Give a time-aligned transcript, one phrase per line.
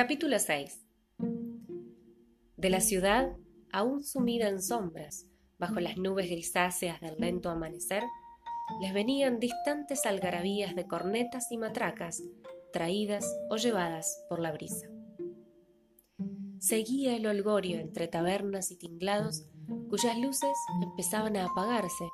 [0.00, 0.80] Capítulo 6
[2.56, 3.36] De la ciudad,
[3.70, 5.26] aún sumida en sombras,
[5.58, 8.02] bajo las nubes grisáceas del lento amanecer,
[8.80, 12.22] les venían distantes algarabías de cornetas y matracas,
[12.72, 14.88] traídas o llevadas por la brisa.
[16.60, 19.44] Seguía el holgorio entre tabernas y tinglados,
[19.90, 22.08] cuyas luces empezaban a apagarse,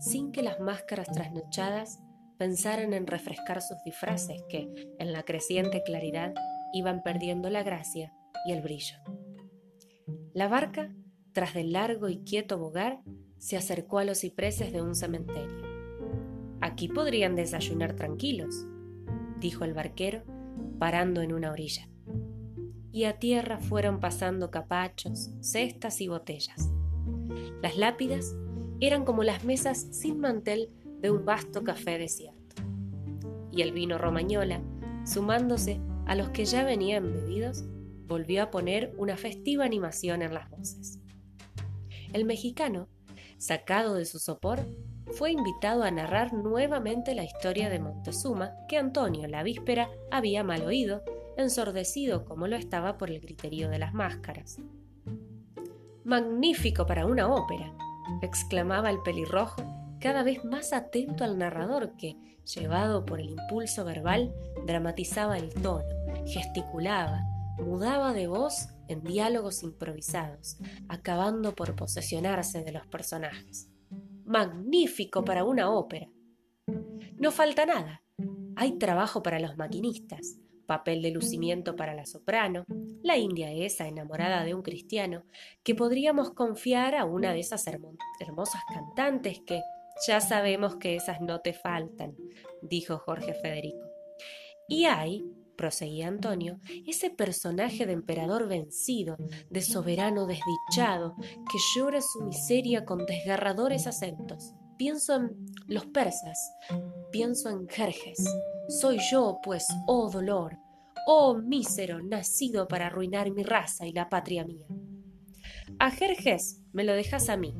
[0.00, 2.00] sin que las máscaras trasnochadas
[2.36, 6.34] pensaran en refrescar sus disfraces que, en la creciente claridad,
[6.72, 8.12] iban perdiendo la gracia
[8.46, 8.96] y el brillo.
[10.32, 10.94] La barca,
[11.32, 13.00] tras del largo y quieto bogar,
[13.38, 15.62] se acercó a los cipreses de un cementerio.
[16.60, 18.66] Aquí podrían desayunar tranquilos,
[19.40, 20.22] dijo el barquero,
[20.78, 21.88] parando en una orilla.
[22.90, 26.70] Y a tierra fueron pasando capachos, cestas y botellas.
[27.62, 28.34] Las lápidas
[28.80, 32.62] eran como las mesas sin mantel de un vasto café desierto.
[33.52, 34.60] Y el vino romañola,
[35.04, 37.64] sumándose a los que ya venían bebidos,
[38.06, 40.98] volvió a poner una festiva animación en las voces.
[42.12, 42.88] El mexicano,
[43.36, 44.60] sacado de su sopor,
[45.12, 50.62] fue invitado a narrar nuevamente la historia de Montezuma que Antonio la víspera había mal
[50.62, 51.02] oído,
[51.36, 54.58] ensordecido como lo estaba por el griterío de las máscaras.
[56.04, 57.72] Magnífico para una ópera,
[58.22, 59.62] exclamaba el pelirrojo,
[60.00, 64.32] cada vez más atento al narrador que, llevado por el impulso verbal,
[64.66, 65.97] dramatizaba el tono,
[66.28, 67.22] gesticulaba,
[67.58, 73.70] mudaba de voz en diálogos improvisados, acabando por posesionarse de los personajes.
[74.24, 76.08] Magnífico para una ópera.
[77.16, 78.02] No falta nada.
[78.56, 82.64] Hay trabajo para los maquinistas, papel de lucimiento para la soprano,
[83.02, 85.24] la india esa enamorada de un cristiano,
[85.62, 89.62] que podríamos confiar a una de esas hermosas cantantes que
[90.06, 92.14] ya sabemos que esas no te faltan,
[92.62, 93.86] dijo Jorge Federico.
[94.68, 95.24] Y hay,
[95.58, 99.18] proseguía Antonio, ese personaje de emperador vencido,
[99.50, 104.54] de soberano desdichado, que llora su miseria con desgarradores acentos.
[104.78, 105.36] Pienso en
[105.66, 106.38] los persas,
[107.10, 108.24] pienso en Jerjes.
[108.68, 110.56] Soy yo, pues, oh dolor,
[111.08, 114.66] oh mísero, nacido para arruinar mi raza y la patria mía.
[115.80, 117.54] A Jerjes me lo dejas a mí,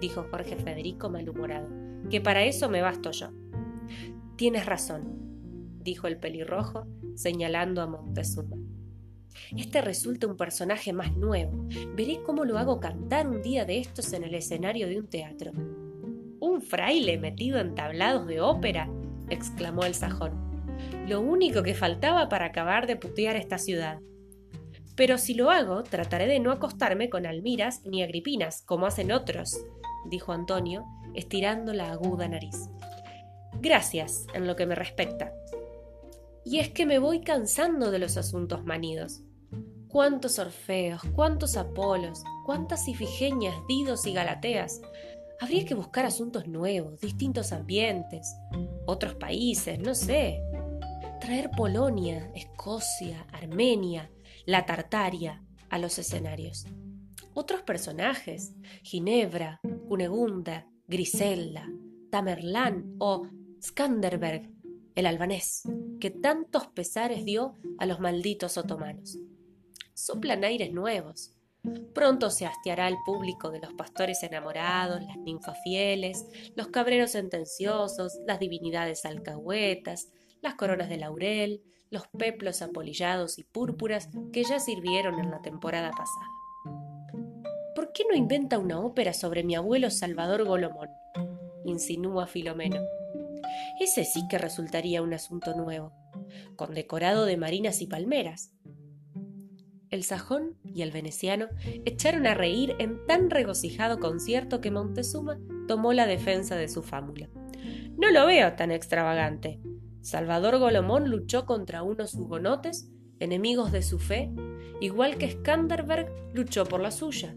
[0.00, 1.68] dijo Jorge Federico malhumorado,
[2.08, 3.30] que para eso me basto yo.
[4.36, 5.31] Tienes razón,
[5.82, 8.56] dijo el pelirrojo, señalando a Montezuma.
[9.56, 11.66] Este resulta un personaje más nuevo.
[11.94, 15.52] Veré cómo lo hago cantar un día de estos en el escenario de un teatro.
[16.40, 18.90] ¿Un fraile metido en tablados de ópera?
[19.28, 20.32] exclamó el sajón.
[21.06, 24.00] Lo único que faltaba para acabar de putear esta ciudad.
[24.96, 29.64] Pero si lo hago, trataré de no acostarme con Almiras ni Agripinas, como hacen otros,
[30.10, 32.68] dijo Antonio, estirando la aguda nariz.
[33.60, 35.32] Gracias, en lo que me respecta,
[36.44, 39.22] y es que me voy cansando de los asuntos manidos.
[39.88, 44.80] Cuántos Orfeos, cuántos Apolos, cuántas Ifigenias, Didos y Galateas.
[45.40, 48.34] Habría que buscar asuntos nuevos, distintos ambientes,
[48.86, 50.40] otros países, no sé.
[51.20, 54.10] Traer Polonia, Escocia, Armenia,
[54.46, 56.66] la Tartaria a los escenarios.
[57.34, 61.68] Otros personajes, Ginebra, Cunegunda, Griselda,
[62.10, 63.26] Tamerlán o
[63.62, 64.51] Skanderberg,
[64.94, 65.62] el albanés,
[66.00, 69.18] que tantos pesares dio a los malditos otomanos.
[69.94, 71.32] Soplan aires nuevos.
[71.94, 76.26] Pronto se hastiará el público de los pastores enamorados, las ninfas fieles,
[76.56, 80.08] los cabreros sentenciosos, las divinidades alcahuetas,
[80.40, 85.90] las coronas de laurel, los peplos apolillados y púrpuras que ya sirvieron en la temporada
[85.90, 86.26] pasada.
[87.76, 90.88] ¿Por qué no inventa una ópera sobre mi abuelo Salvador Golomón?
[91.64, 92.80] insinúa Filomeno.
[93.82, 95.92] Ese sí que resultaría un asunto nuevo,
[96.54, 98.52] con decorado de marinas y palmeras.
[99.90, 101.48] El sajón y el veneciano
[101.84, 107.28] echaron a reír en tan regocijado concierto que Montezuma tomó la defensa de su fámula.
[107.98, 109.60] No lo veo tan extravagante.
[110.00, 112.88] Salvador Golomón luchó contra unos hugonotes,
[113.18, 114.30] enemigos de su fe,
[114.80, 117.34] igual que Skanderberg luchó por la suya.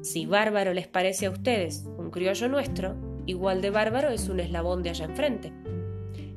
[0.00, 4.82] Si bárbaro les parece a ustedes un criollo nuestro, igual de bárbaro es un eslabón
[4.82, 5.52] de allá enfrente.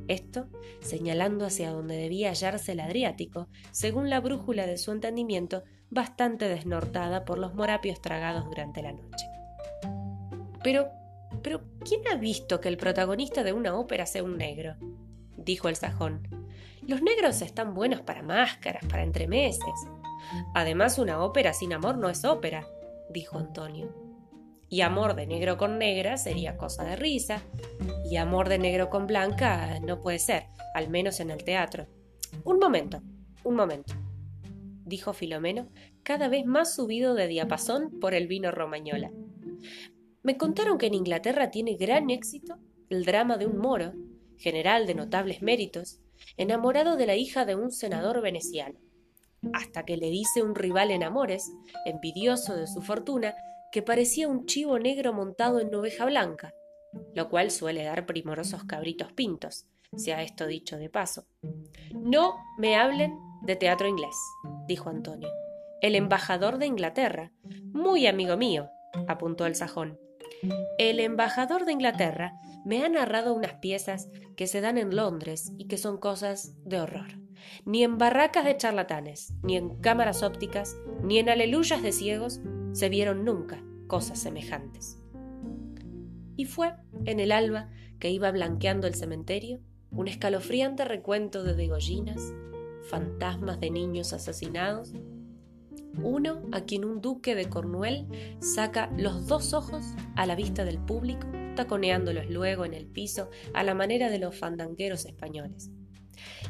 [0.08, 0.48] Esto
[0.82, 7.26] señalando hacia donde debía hallarse el Adriático, según la brújula de su entendimiento, bastante desnortada
[7.26, 9.26] por los morapios tragados durante la noche.
[10.64, 10.90] Pero,
[11.44, 14.76] pero, ¿quién ha visto que el protagonista de una ópera sea un negro?
[15.38, 16.28] dijo el sajón.
[16.88, 19.88] Los negros están buenos para máscaras, para entremeses.
[20.54, 22.68] Además, una ópera sin amor no es ópera,
[23.10, 24.09] dijo Antonio
[24.70, 27.42] y amor de negro con negra sería cosa de risa,
[28.10, 30.46] y amor de negro con blanca no puede ser,
[30.76, 31.88] al menos en el teatro.
[32.44, 33.02] Un momento,
[33.44, 33.96] un momento.
[34.86, 35.70] dijo Filomeno,
[36.04, 39.12] cada vez más subido de diapasón por el vino romañola.
[40.24, 42.58] Me contaron que en Inglaterra tiene gran éxito
[42.90, 43.94] el drama de un moro,
[44.38, 46.00] general de notables méritos,
[46.38, 48.80] enamorado de la hija de un senador veneciano,
[49.54, 51.52] hasta que le dice un rival en amores,
[51.86, 53.36] envidioso de su fortuna,
[53.72, 56.54] que parecía un chivo negro montado en oveja blanca,
[57.14, 61.26] lo cual suele dar primorosos cabritos pintos, sea esto dicho de paso.
[61.94, 64.16] No me hablen de teatro inglés,
[64.68, 65.30] dijo Antonio.
[65.82, 67.32] El embajador de Inglaterra,
[67.72, 68.70] muy amigo mío,
[69.08, 70.00] apuntó el sajón.
[70.78, 72.34] El embajador de Inglaterra
[72.66, 76.80] me ha narrado unas piezas que se dan en Londres y que son cosas de
[76.80, 77.08] horror.
[77.66, 82.90] Ni en barracas de charlatanes, ni en cámaras ópticas, ni en aleluyas de ciegos se
[82.90, 85.00] vieron nunca cosas semejantes.
[86.36, 86.74] Y fue,
[87.06, 87.70] en el alba
[88.00, 89.60] que iba blanqueando el cementerio,
[89.92, 92.34] un escalofriante recuento de degollinas,
[92.84, 94.94] fantasmas de niños asesinados,
[96.02, 98.08] uno a quien un duque de Cornuel
[98.40, 99.84] saca los dos ojos
[100.16, 104.36] a la vista del público, taconeándolos luego en el piso a la manera de los
[104.36, 105.72] fandangueros españoles.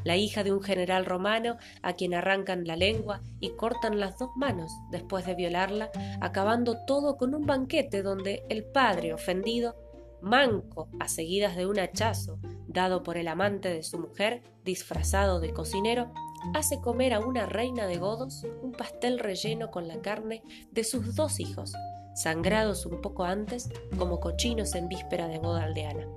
[0.03, 4.29] La hija de un general romano a quien arrancan la lengua y cortan las dos
[4.35, 9.75] manos después de violarla, acabando todo con un banquete donde el padre ofendido,
[10.21, 12.39] manco a seguidas de un hachazo
[12.69, 16.11] dado por el amante de su mujer, disfrazado de cocinero,
[16.53, 21.15] hace comer a una reina de godos un pastel relleno con la carne de sus
[21.15, 21.73] dos hijos,
[22.15, 26.07] sangrados un poco antes como cochinos en víspera de boda aldeana.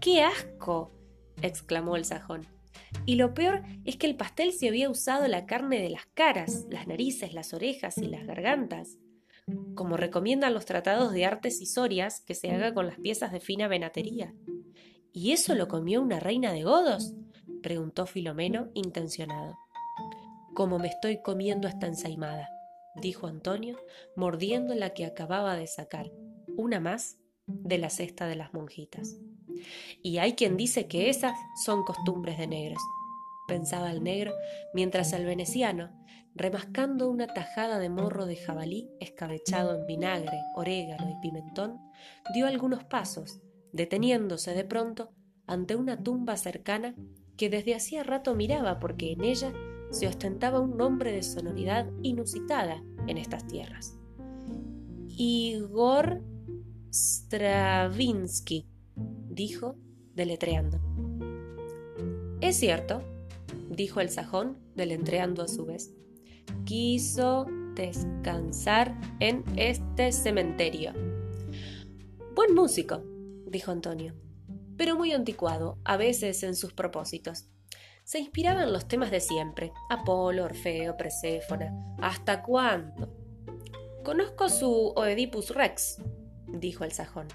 [0.00, 0.90] ¡Qué asco!
[1.40, 2.46] Exclamó el sajón.
[3.06, 6.66] Y lo peor es que el pastel se había usado la carne de las caras,
[6.70, 8.98] las narices, las orejas y las gargantas,
[9.74, 13.40] como recomiendan los tratados de artes y sorias que se haga con las piezas de
[13.40, 14.34] fina venatería.
[15.12, 17.14] ¿Y eso lo comió una reina de godos?
[17.62, 19.56] preguntó Filomeno, intencionado.
[20.54, 22.48] Como me estoy comiendo esta ensaimada,
[23.00, 23.78] dijo Antonio,
[24.16, 26.10] mordiendo la que acababa de sacar,
[26.56, 29.16] una más de la cesta de las monjitas.
[30.02, 32.82] Y hay quien dice que esas son costumbres de negros,
[33.46, 34.32] pensaba el negro,
[34.74, 35.90] mientras el veneciano,
[36.34, 41.78] remascando una tajada de morro de jabalí escabechado en vinagre, orégano y pimentón,
[42.34, 43.40] dio algunos pasos,
[43.72, 45.12] deteniéndose de pronto
[45.46, 46.94] ante una tumba cercana
[47.36, 49.52] que desde hacía rato miraba porque en ella
[49.90, 53.98] se ostentaba un nombre de sonoridad inusitada en estas tierras.
[55.08, 56.22] Igor
[56.90, 58.66] Stravinsky,
[58.96, 59.76] dijo,
[60.14, 60.80] deletreando.
[62.40, 63.02] Es cierto,
[63.70, 65.92] dijo el sajón, deletreando a su vez.
[66.64, 70.92] Quiso descansar en este cementerio.
[72.34, 73.02] Buen músico,
[73.46, 74.14] dijo Antonio,
[74.76, 77.48] pero muy anticuado, a veces en sus propósitos.
[78.04, 81.72] Se inspiraba en los temas de siempre, Apolo, Orfeo, Perséfona.
[82.00, 83.14] ¿Hasta cuándo?
[84.02, 85.98] Conozco su Oedipus Rex,
[86.48, 87.28] dijo el sajón.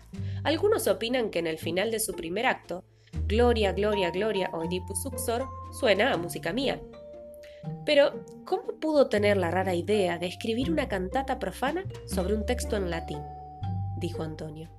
[0.44, 2.84] Algunos opinan que en el final de su primer acto,
[3.28, 6.82] Gloria, Gloria, Gloria, Oedipus Uxor, suena a música mía.
[7.86, 12.76] Pero, ¿cómo pudo tener la rara idea de escribir una cantata profana sobre un texto
[12.76, 13.20] en latín?
[14.00, 14.70] dijo Antonio.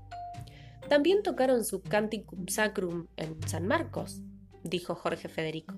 [0.89, 4.23] También tocaron su Canticum Sacrum en San Marcos,
[4.63, 5.75] dijo Jorge Federico.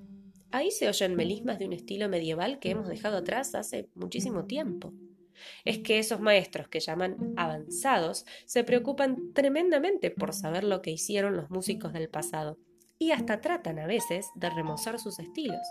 [0.52, 4.92] Ahí se oyen melismas de un estilo medieval que hemos dejado atrás hace muchísimo tiempo
[5.64, 11.36] es que esos maestros que llaman avanzados se preocupan tremendamente por saber lo que hicieron
[11.36, 12.58] los músicos del pasado
[12.98, 15.66] y hasta tratan a veces de remozar sus estilos.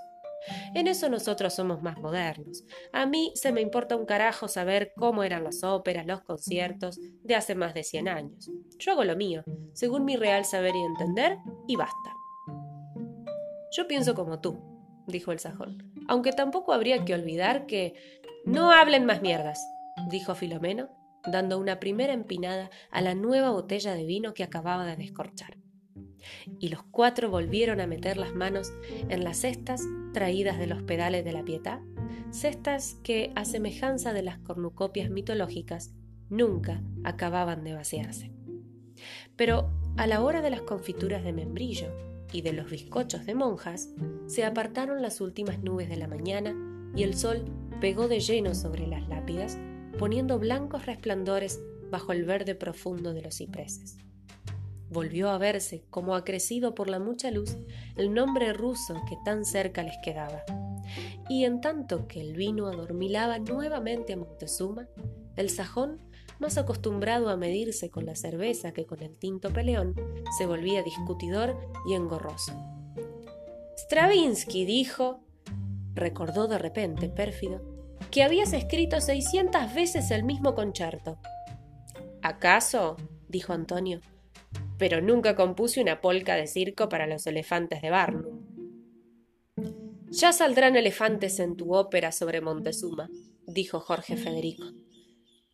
[0.74, 2.64] En eso nosotros somos más modernos.
[2.94, 7.36] A mí se me importa un carajo saber cómo eran las óperas, los conciertos de
[7.36, 8.50] hace más de 100 años.
[8.78, 12.14] Yo hago lo mío, según mi real saber y entender, y basta.
[13.76, 14.58] Yo pienso como tú,
[15.08, 17.94] dijo el sajón, aunque tampoco habría que olvidar que
[18.46, 19.60] no hablen más mierdas,
[20.10, 20.90] dijo Filomeno,
[21.26, 25.58] dando una primera empinada a la nueva botella de vino que acababa de descorchar.
[26.60, 28.72] Y los cuatro volvieron a meter las manos
[29.10, 29.82] en las cestas
[30.14, 31.82] traídas de los pedales de la Pietà,
[32.32, 35.94] cestas que, a semejanza de las cornucopias mitológicas,
[36.30, 38.32] nunca acababan de vaciarse.
[39.36, 41.92] Pero a la hora de las confituras de membrillo
[42.32, 43.90] y de los bizcochos de monjas,
[44.28, 46.56] se apartaron las últimas nubes de la mañana
[46.96, 47.46] y el sol
[47.80, 49.58] pegó de lleno sobre las lápidas,
[49.98, 51.60] poniendo blancos resplandores
[51.90, 53.98] bajo el verde profundo de los cipreses.
[54.90, 57.58] Volvió a verse, como acrecido por la mucha luz,
[57.96, 60.44] el nombre ruso que tan cerca les quedaba.
[61.30, 64.88] Y en tanto que el vino adormilaba nuevamente a Montezuma,
[65.36, 66.02] el sajón,
[66.40, 69.94] más acostumbrado a medirse con la cerveza que con el tinto peleón,
[70.38, 71.56] se volvía discutidor
[71.88, 72.54] y engorroso.
[73.78, 75.22] Stravinsky dijo
[75.94, 77.62] recordó de repente, pérfido,
[78.12, 81.20] que habías escrito seiscientas veces el mismo concierto.
[82.22, 82.98] ¿Acaso?
[83.28, 84.02] dijo Antonio.
[84.78, 88.46] Pero nunca compuse una polca de circo para los elefantes de Barnum.
[90.12, 93.10] Ya saldrán elefantes en tu ópera sobre Montezuma,
[93.46, 94.66] dijo Jorge Federico.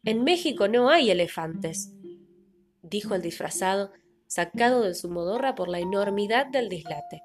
[0.04, 1.92] En México no hay elefantes,
[2.82, 3.92] dijo el disfrazado,
[4.28, 7.22] sacado de su modorra por la enormidad del dislate.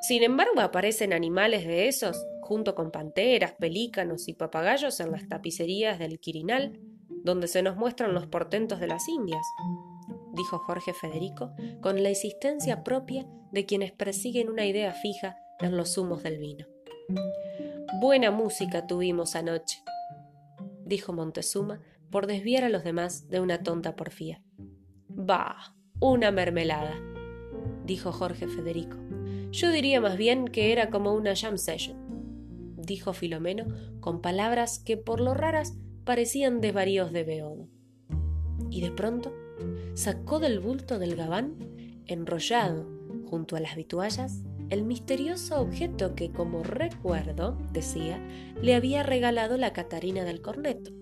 [0.00, 5.98] Sin embargo, aparecen animales de esos, junto con panteras, pelícanos y papagayos en las tapicerías
[5.98, 6.80] del Quirinal,
[7.22, 9.44] donde se nos muestran los portentos de las Indias,
[10.32, 15.96] dijo Jorge Federico, con la insistencia propia de quienes persiguen una idea fija en los
[15.98, 16.66] humos del vino.
[18.00, 19.82] Buena música tuvimos anoche,
[20.84, 21.80] dijo Montezuma,
[22.10, 24.42] por desviar a los demás de una tonta porfía.
[25.08, 26.96] Bah, una mermelada,
[27.84, 28.96] dijo Jorge Federico.
[29.50, 31.96] Yo diría más bien que era como una jam session,
[32.76, 33.66] dijo Filomeno
[34.00, 37.68] con palabras que por lo raras parecían desvaríos de Beodo.
[38.70, 39.34] Y de pronto
[39.94, 41.56] sacó del bulto del gabán,
[42.06, 42.86] enrollado
[43.26, 48.20] junto a las vituallas, el misterioso objeto que, como recuerdo, decía,
[48.62, 50.92] le había regalado la Catarina del Corneto.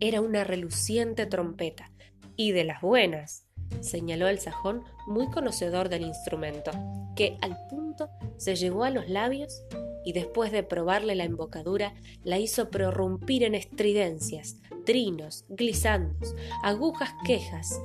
[0.00, 1.92] Era una reluciente trompeta,
[2.36, 3.46] y de las buenas,
[3.80, 6.70] señaló el sajón muy conocedor del instrumento,
[7.16, 9.62] que al punto se llevó a los labios
[10.04, 17.80] y después de probarle la embocadura la hizo prorrumpir en estridencias, trinos, glisandos, agujas quejas,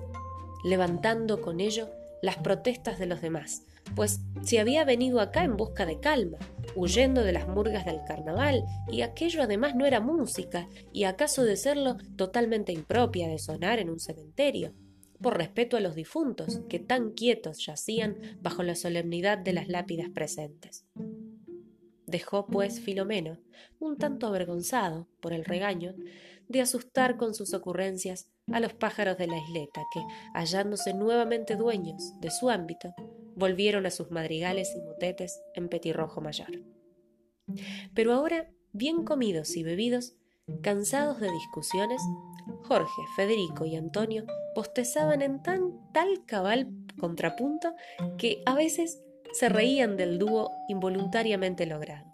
[0.64, 1.90] levantando con ello
[2.22, 3.64] las protestas de los demás,
[3.96, 6.38] pues si había venido acá en busca de calma,
[6.76, 11.56] huyendo de las murgas del carnaval, y aquello además no era música, y acaso de
[11.56, 14.74] serlo totalmente impropia de sonar en un cementerio,
[15.22, 20.10] por respeto a los difuntos, que tan quietos yacían bajo la solemnidad de las lápidas
[20.10, 20.86] presentes.
[22.06, 23.38] Dejó, pues, Filomeno,
[23.80, 25.96] un tanto avergonzado por el regaño,
[26.48, 30.00] de asustar con sus ocurrencias a los pájaros de la isleta, que,
[30.34, 32.94] hallándose nuevamente dueños de su ámbito,
[33.36, 36.64] volvieron a sus madrigales y motetes en petirrojo mayor.
[37.94, 40.16] Pero ahora, bien comidos y bebidos,
[40.62, 42.02] cansados de discusiones,
[42.64, 44.26] Jorge, Federico y Antonio
[44.56, 47.74] postezaban en tan tal cabal contrapunto
[48.18, 49.02] que a veces
[49.34, 52.08] se reían del dúo involuntariamente logrado.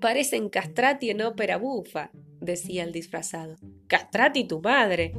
[0.00, 3.56] Parecen castrati en ópera bufa, decía el disfrazado.
[3.86, 5.12] Castrati tu madre,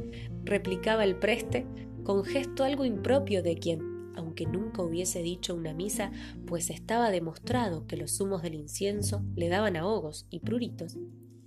[0.44, 1.66] replicaba el preste
[2.04, 6.12] con gesto algo impropio de quien, aunque nunca hubiese dicho una misa,
[6.46, 10.98] pues estaba demostrado que los humos del incienso le daban ahogos y pruritos,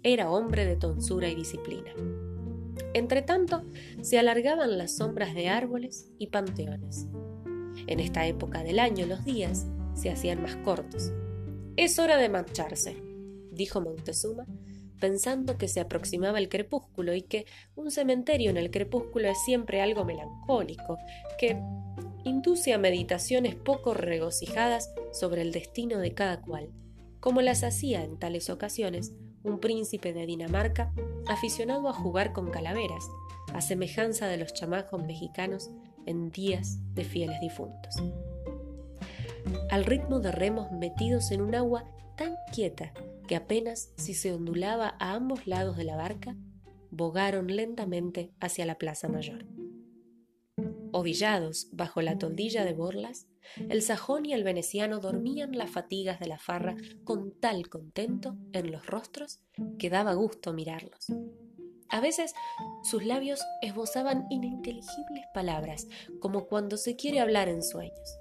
[0.07, 1.93] era hombre de tonsura y disciplina.
[2.95, 3.63] Entretanto,
[4.03, 7.09] se alargaban las sombras de árboles y panteones.
[7.87, 11.13] En esta época del año los días se hacían más cortos.
[11.77, 12.97] Es hora de marcharse,
[13.51, 14.47] dijo Montezuma,
[15.01, 17.45] pensando que se aproximaba el crepúsculo y que
[17.75, 20.99] un cementerio en el crepúsculo es siempre algo melancólico,
[21.39, 21.61] que
[22.25, 26.71] induce a meditaciones poco regocijadas sobre el destino de cada cual,
[27.21, 29.13] como las hacía en tales ocasiones
[29.47, 30.93] un príncipe de Dinamarca
[31.27, 33.09] aficionado a jugar con calaveras,
[33.55, 35.71] a semejanza de los chamacos mexicanos
[36.05, 37.95] en días de fieles difuntos.
[39.71, 41.85] Al ritmo de remos metidos en un agua
[42.17, 42.93] tan quieta
[43.29, 46.37] que apenas si se ondulaba a ambos lados de la barca,
[46.91, 49.45] bogaron lentamente hacia la Plaza Mayor.
[50.93, 53.27] Ovillados bajo la toldilla de borlas,
[53.69, 58.73] el sajón y el veneciano dormían las fatigas de la farra con tal contento en
[58.73, 59.41] los rostros
[59.79, 61.07] que daba gusto mirarlos.
[61.89, 62.35] A veces
[62.83, 65.87] sus labios esbozaban ininteligibles palabras,
[66.21, 68.19] como cuando se quiere hablar en sueños.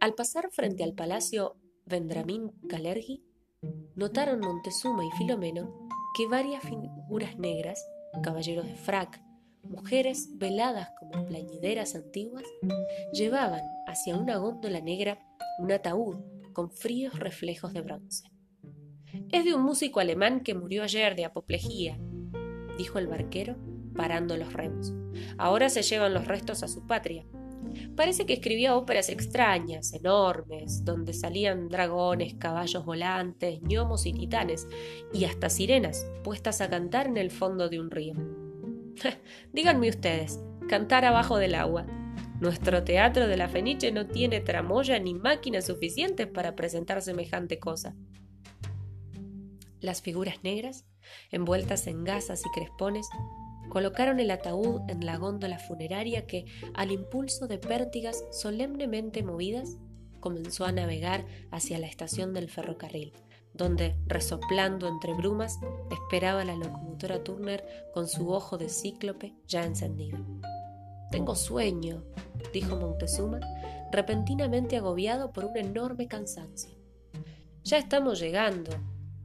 [0.00, 3.22] Al pasar frente al palacio Vendramín Calergi,
[3.94, 7.84] notaron Montezuma y Filomeno que varias figuras negras,
[8.22, 9.20] caballeros de frac,
[9.62, 12.44] mujeres veladas como plañideras antiguas,
[13.12, 15.18] llevaban hacia una góndola negra
[15.58, 16.16] un ataúd
[16.52, 18.30] con fríos reflejos de bronce.
[19.30, 21.98] Es de un músico alemán que murió ayer de apoplejía,
[22.78, 23.56] dijo el barquero,
[23.94, 24.92] parando los remos.
[25.38, 27.26] Ahora se llevan los restos a su patria.
[27.94, 34.66] Parece que escribía óperas extrañas, enormes, donde salían dragones, caballos volantes, gnomos y titanes,
[35.12, 38.14] y hasta sirenas, puestas a cantar en el fondo de un río.
[39.52, 41.86] Díganme ustedes, cantar abajo del agua.
[42.40, 47.94] Nuestro teatro de la Feniche no tiene tramoya ni máquinas suficientes para presentar semejante cosa.
[49.80, 50.86] Las figuras negras,
[51.30, 53.08] envueltas en gasas y crespones,
[53.68, 59.76] colocaron el ataúd en la góndola funeraria que, al impulso de pértigas solemnemente movidas,
[60.18, 63.12] comenzó a navegar hacia la estación del ferrocarril,
[63.52, 65.58] donde, resoplando entre brumas,
[65.90, 70.18] esperaba la locomotora Turner con su ojo de cíclope ya encendido.
[71.10, 72.04] Tengo sueño,
[72.52, 73.40] dijo Montezuma,
[73.90, 76.78] repentinamente agobiado por un enorme cansancio.
[77.64, 78.70] Ya estamos llegando,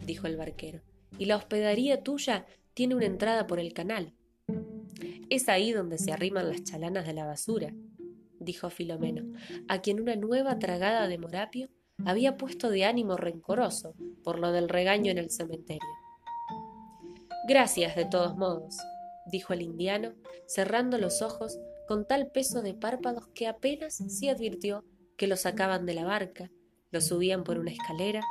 [0.06, 0.82] dijo el barquero,
[1.18, 4.14] y la hospedería tuya tiene una entrada por el canal.
[5.30, 7.74] Es ahí donde se arriman las chalanas de la basura,
[8.40, 9.24] dijo Filomeno,
[9.68, 11.70] a quien una nueva tragada de morapio
[12.04, 15.88] había puesto de ánimo rencoroso por lo del regaño en el cementerio.
[17.48, 18.78] Gracias, de todos modos,
[19.32, 20.14] dijo el indiano,
[20.48, 24.84] cerrando los ojos con tal peso de párpados que apenas se advirtió
[25.18, 26.52] que lo sacaban de la barca,
[26.92, 28.22] lo subían por una escalera,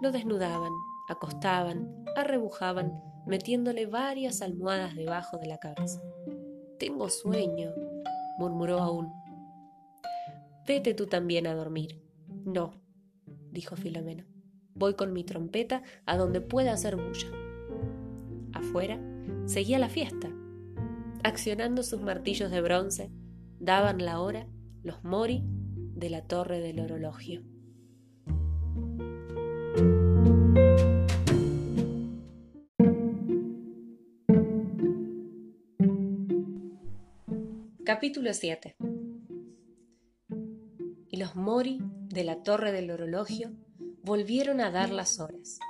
[0.00, 0.72] lo desnudaban,
[1.08, 2.92] acostaban, arrebujaban,
[3.26, 6.00] metiéndole varias almohadas debajo de la cabeza.
[6.78, 7.72] Tengo sueño,
[8.38, 9.12] murmuró aún.
[10.66, 12.02] Vete tú también a dormir.
[12.44, 12.81] No,
[13.52, 14.24] dijo Filomeno.
[14.74, 17.28] Voy con mi trompeta a donde pueda hacer bulla.
[18.54, 19.00] Afuera
[19.46, 20.30] seguía la fiesta.
[21.22, 23.10] Accionando sus martillos de bronce,
[23.60, 24.48] daban la hora
[24.82, 27.42] los mori de la torre del orologio.
[37.84, 38.91] Capítulo 7 Y
[41.22, 43.52] los mori de la torre del orologio
[44.02, 45.60] volvieron a dar las horas,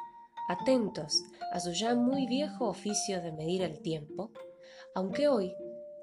[0.49, 4.33] atentos a su ya muy viejo oficio de medir el tiempo,
[4.95, 5.53] aunque hoy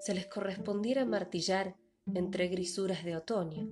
[0.02, 1.76] se les correspondiera martillar
[2.14, 3.68] entre grisuras de otoño,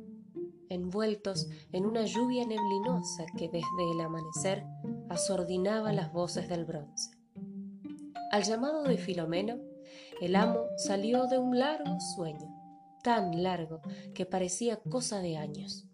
[0.67, 4.63] envueltos en una lluvia neblinosa que desde el amanecer
[5.09, 7.11] asordinaba las voces del bronce.
[8.31, 9.59] Al llamado de Filomeno,
[10.21, 12.56] el amo salió de un largo sueño,
[13.07, 13.79] tan largo
[14.13, 15.87] que parecía cosa de años.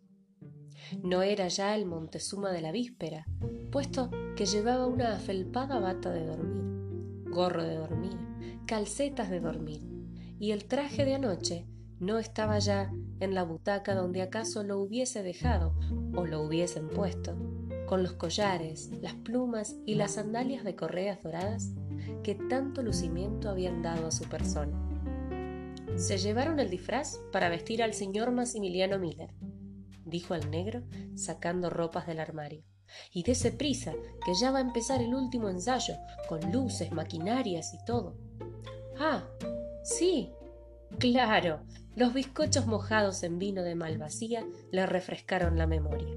[1.03, 3.27] No era ya el Montezuma de la víspera,
[3.71, 8.17] puesto que llevaba una afelpada bata de dormir, gorro de dormir,
[8.65, 9.83] calcetas de dormir,
[10.39, 11.67] y el traje de anoche
[11.99, 15.77] no estaba ya en la butaca donde acaso lo hubiese dejado
[16.15, 17.37] o lo hubiesen puesto,
[17.85, 21.75] con los collares, las plumas y las sandalias de correas doradas
[22.23, 24.82] que tanto lucimiento habían dado a su persona.
[25.95, 29.33] Se llevaron el disfraz para vestir al señor Maximiliano Miller,
[30.05, 30.81] dijo el negro,
[31.15, 32.63] sacando ropas del armario.
[33.11, 33.93] Y dése prisa,
[34.25, 35.95] que ya va a empezar el último ensayo,
[36.27, 38.17] con luces, maquinarias y todo.
[38.99, 39.23] Ah,
[39.83, 40.31] sí,
[40.99, 41.61] claro,
[41.95, 46.15] los bizcochos mojados en vino de malvasía le refrescaron la memoria.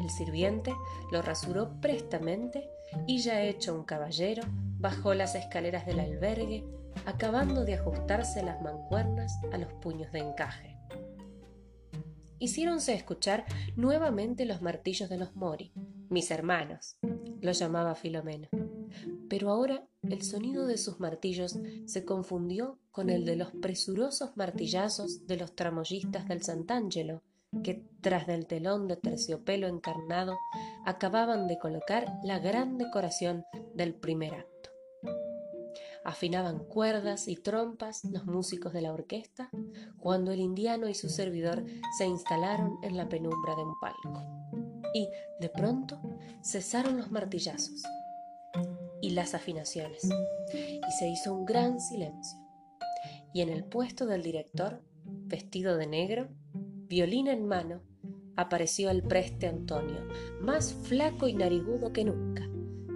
[0.00, 0.72] El sirviente
[1.12, 2.68] lo rasuró prestamente
[3.06, 4.42] y ya hecho un caballero,
[4.78, 6.64] bajó las escaleras del albergue,
[7.06, 10.74] acabando de ajustarse las mancuernas a los puños de encaje
[12.44, 13.44] hiciéronse escuchar
[13.76, 15.72] nuevamente los martillos de los Mori,
[16.10, 16.96] mis hermanos,
[17.40, 18.48] lo llamaba Filomeno.
[19.28, 25.26] Pero ahora el sonido de sus martillos se confundió con el de los presurosos martillazos
[25.26, 27.22] de los tramoyistas del Sant'Angelo,
[27.62, 30.36] que tras del telón de terciopelo encarnado
[30.84, 34.53] acababan de colocar la gran decoración del primer acto
[36.04, 39.50] afinaban cuerdas y trompas los músicos de la orquesta
[39.98, 41.64] cuando el indiano y su servidor
[41.98, 44.22] se instalaron en la penumbra de un palco.
[44.94, 45.08] Y,
[45.40, 46.00] de pronto,
[46.42, 47.82] cesaron los martillazos
[49.00, 50.08] y las afinaciones,
[50.54, 52.38] y se hizo un gran silencio.
[53.32, 57.82] Y en el puesto del director, vestido de negro, violín en mano,
[58.36, 60.06] apareció el preste Antonio,
[60.40, 62.48] más flaco y narigudo que nunca,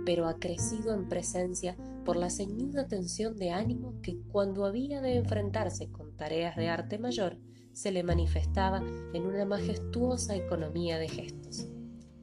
[0.04, 1.76] pero acrecido en presencia
[2.08, 6.98] por la ceñuda tensión de ánimo que cuando había de enfrentarse con tareas de arte
[6.98, 7.36] mayor
[7.74, 8.78] se le manifestaba
[9.12, 11.68] en una majestuosa economía de gestos.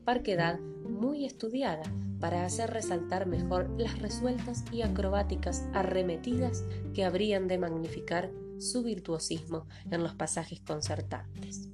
[0.04, 1.84] Parquedad muy estudiada
[2.20, 9.68] para hacer resaltar mejor las resueltas y acrobáticas arremetidas que habrían de magnificar su virtuosismo
[9.92, 11.70] en los pasajes concertantes.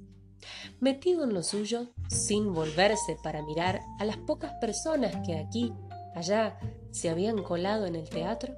[0.80, 5.72] Metido en lo suyo, sin volverse para mirar a las pocas personas que aquí,
[6.14, 6.58] allá,
[6.90, 8.54] se habían colado en el teatro,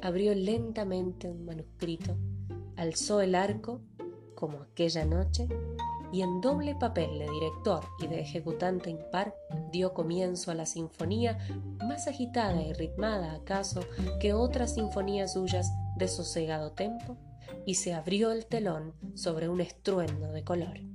[0.00, 2.16] abrió lentamente un manuscrito,
[2.76, 3.80] alzó el arco,
[4.34, 5.48] como aquella noche,
[6.12, 9.34] y en doble papel de director y de ejecutante impar
[9.70, 11.38] dio comienzo a la sinfonía
[11.78, 13.80] más agitada y ritmada acaso
[14.18, 17.16] que otras sinfonías suyas de sosegado tempo,
[17.66, 20.89] y se abrió el telón sobre un estruendo de color.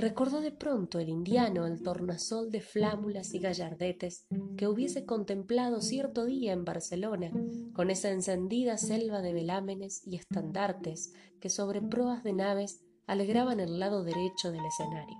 [0.00, 6.24] Recordó de pronto el indiano el tornasol de flámulas y gallardetes que hubiese contemplado cierto
[6.24, 7.30] día en Barcelona,
[7.74, 13.78] con esa encendida selva de velámenes y estandartes que sobre proas de naves alegraban el
[13.78, 15.18] lado derecho del escenario.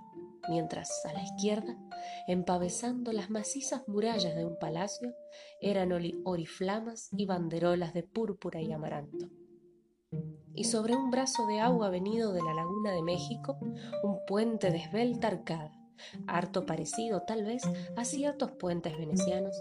[0.49, 1.77] mientras a la izquierda,
[2.27, 5.13] empavesando las macizas murallas de un palacio,
[5.61, 5.91] eran
[6.23, 9.29] oriflamas y banderolas de púrpura y amaranto.
[10.53, 13.57] Y sobre un brazo de agua venido de la laguna de México,
[14.03, 15.71] un puente de esbelta arcada,
[16.27, 17.63] harto parecido tal vez
[17.95, 19.55] a ciertos puentes venecianos,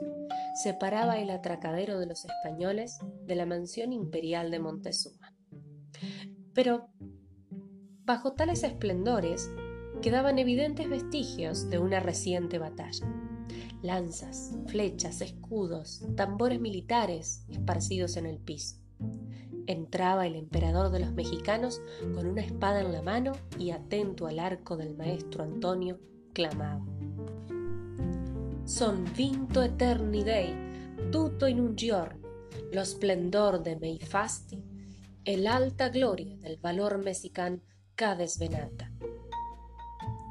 [0.63, 5.35] separaba el atracadero de los españoles de la mansión imperial de Montezuma.
[6.53, 6.89] Pero,
[8.05, 9.51] bajo tales esplendores,
[10.03, 13.07] quedaban evidentes vestigios de una reciente batalla.
[13.83, 18.80] Lanzas, flechas, escudos, tambores militares esparcidos en el piso.
[19.67, 21.81] Entraba el emperador de los mexicanos
[22.15, 25.99] con una espada en la mano y atento al arco del maestro Antonio,
[26.33, 26.85] clamaba.
[28.65, 30.55] Son vinto eterni dei,
[31.11, 32.29] tutto in un giorno,
[32.73, 34.63] lo splendor de mei fasti
[35.23, 37.61] e l'alta gloria del valor mexicano
[37.95, 38.91] cada svenata.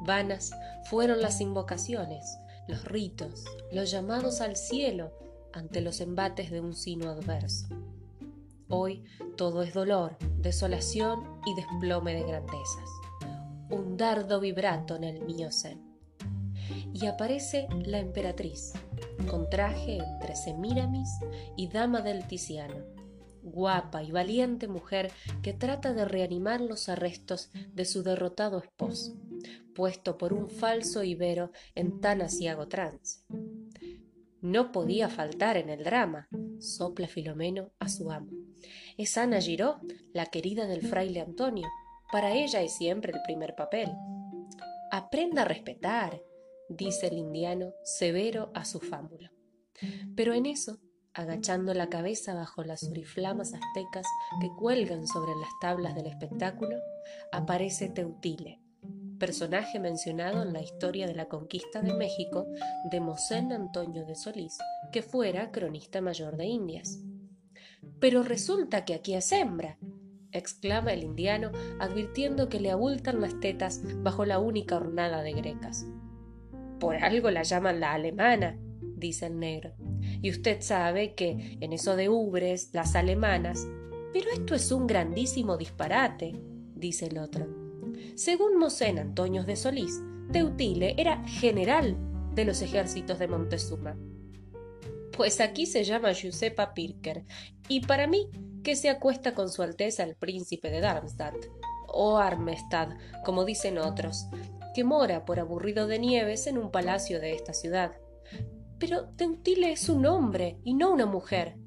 [0.05, 0.51] Vanas
[0.89, 2.25] fueron las invocaciones,
[2.67, 5.11] los ritos, los llamados al cielo
[5.53, 7.67] ante los embates de un sino adverso.
[8.69, 9.03] Hoy
[9.35, 12.89] todo es dolor, desolación y desplome de grandezas.
[13.69, 15.81] Un dardo vibrato en el mío sen.
[16.93, 18.73] Y aparece la emperatriz,
[19.29, 21.09] con traje entre Semíramis
[21.57, 22.85] y dama del Ticiano,
[23.41, 29.15] guapa y valiente mujer que trata de reanimar los arrestos de su derrotado esposo
[29.79, 33.21] puesto por un falso ibero en tan asiago trance.
[34.41, 38.31] No podía faltar en el drama, sopla Filomeno a su amo.
[38.97, 39.81] Es Ana Giró,
[40.13, 41.67] la querida del fraile Antonio.
[42.11, 43.89] Para ella es siempre el primer papel.
[44.91, 46.21] Aprenda a respetar,
[46.69, 49.29] dice el indiano severo a su fámulo.
[50.15, 50.79] Pero en eso,
[51.13, 54.05] agachando la cabeza bajo las oriflamas aztecas
[54.39, 56.77] que cuelgan sobre las tablas del espectáculo,
[57.31, 58.58] aparece Teutile,
[59.19, 62.47] personaje mencionado en la historia de la conquista de México
[62.89, 64.57] de Mosén Antonio de Solís,
[64.91, 66.99] que fuera cronista mayor de Indias.
[67.99, 69.77] Pero resulta que aquí es hembra,
[70.31, 75.85] exclama el indiano, advirtiendo que le abultan las tetas bajo la única hornada de grecas.
[76.79, 78.57] Por algo la llaman la alemana,
[78.95, 79.73] dice el negro.
[80.21, 83.67] Y usted sabe que en eso de ubres, las alemanas.
[84.13, 86.33] Pero esto es un grandísimo disparate,
[86.75, 87.68] dice el otro.
[88.15, 91.97] Según Mosén Antonio de Solís, Teutile era general
[92.33, 93.97] de los ejércitos de Montezuma.
[95.15, 97.25] Pues aquí se llama Giuseppa Pirker,
[97.67, 98.29] y para mí
[98.63, 101.35] que se acuesta con su Alteza el príncipe de Darmstadt,
[101.87, 102.89] o Armestad,
[103.25, 104.27] como dicen otros,
[104.73, 107.93] que mora por aburrido de nieves en un palacio de esta ciudad.
[108.77, 111.57] Pero Teutile es un hombre y no una mujer.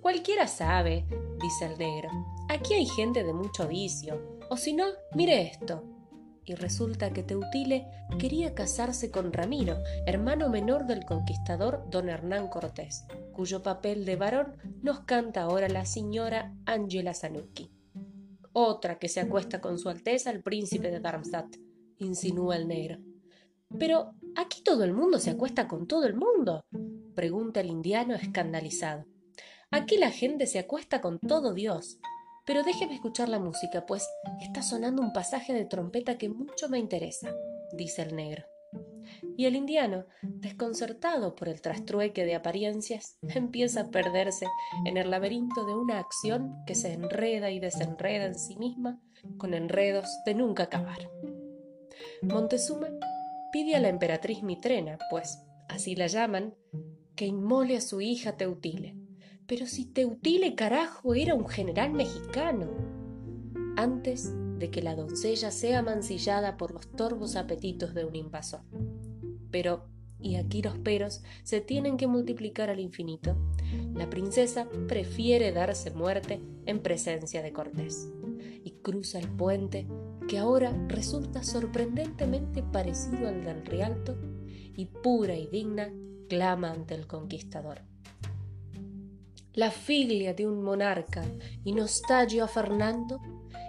[0.00, 1.06] Cualquiera sabe,
[1.40, 2.10] dice el negro.
[2.48, 5.84] Aquí hay gente de mucho vicio, o si no, mire esto.
[6.44, 7.86] Y resulta que Teutile
[8.18, 14.56] quería casarse con Ramiro, hermano menor del conquistador don Hernán Cortés, cuyo papel de varón
[14.82, 17.70] nos canta ahora la señora Angela Zanucchi.
[18.52, 21.56] Otra que se acuesta con su Alteza el príncipe de Darmstadt,
[21.98, 22.98] insinúa el negro.
[23.78, 26.64] Pero aquí todo el mundo se acuesta con todo el mundo,
[27.14, 29.04] pregunta el indiano escandalizado.
[29.70, 31.98] Aquí la gente se acuesta con todo Dios.
[32.48, 34.08] Pero déjeme escuchar la música, pues
[34.40, 37.30] está sonando un pasaje de trompeta que mucho me interesa,
[37.74, 38.46] dice el negro.
[39.36, 44.46] Y el indiano, desconcertado por el trastrueque de apariencias, empieza a perderse
[44.86, 48.98] en el laberinto de una acción que se enreda y desenreda en sí misma
[49.36, 51.10] con enredos de nunca acabar.
[52.22, 52.88] Montezuma
[53.52, 56.54] pide a la emperatriz Mitrena, pues así la llaman,
[57.14, 58.96] que inmole a su hija Teutile,
[59.48, 62.68] pero si Teutile carajo era un general mexicano.
[63.76, 68.60] Antes de que la doncella sea mancillada por los torvos apetitos de un invasor.
[69.50, 69.88] Pero,
[70.20, 73.38] y aquí los peros se tienen que multiplicar al infinito,
[73.94, 78.12] la princesa prefiere darse muerte en presencia de Cortés
[78.64, 79.86] y cruza el puente
[80.28, 84.18] que ahora resulta sorprendentemente parecido al del Rialto
[84.76, 85.90] y pura y digna
[86.28, 87.87] clama ante el conquistador
[89.52, 91.22] la figlia di un monarca
[91.64, 93.20] in ostaggio a Fernando,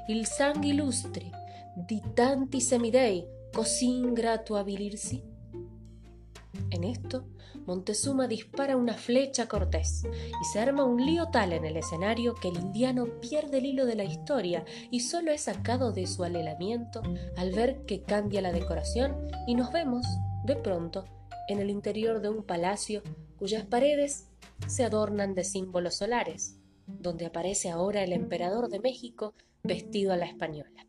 [0.08, 1.30] il sangue illustre
[1.76, 5.24] di tanti semidei così ingrato abilirsi?
[6.70, 7.38] En esto,
[7.70, 12.34] Montezuma dispara una flecha a Cortés y se arma un lío tal en el escenario
[12.34, 16.24] que el indiano pierde el hilo de la historia y solo es sacado de su
[16.24, 17.04] alelamiento
[17.38, 19.16] al ver que cambia la decoración
[19.46, 20.04] y nos vemos,
[20.46, 21.06] de pronto,
[21.48, 23.04] en el interior de un palacio
[23.38, 24.29] cuyas paredes
[24.68, 30.26] se adornan de símbolos solares, donde aparece ahora el emperador de México vestido a la
[30.26, 30.88] española.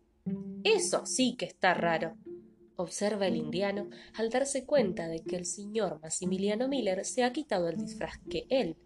[0.64, 2.16] Eso sí que está raro,
[2.76, 7.68] observa el indiano al darse cuenta de que el señor Maximiliano Miller se ha quitado
[7.68, 8.76] el disfraz que él,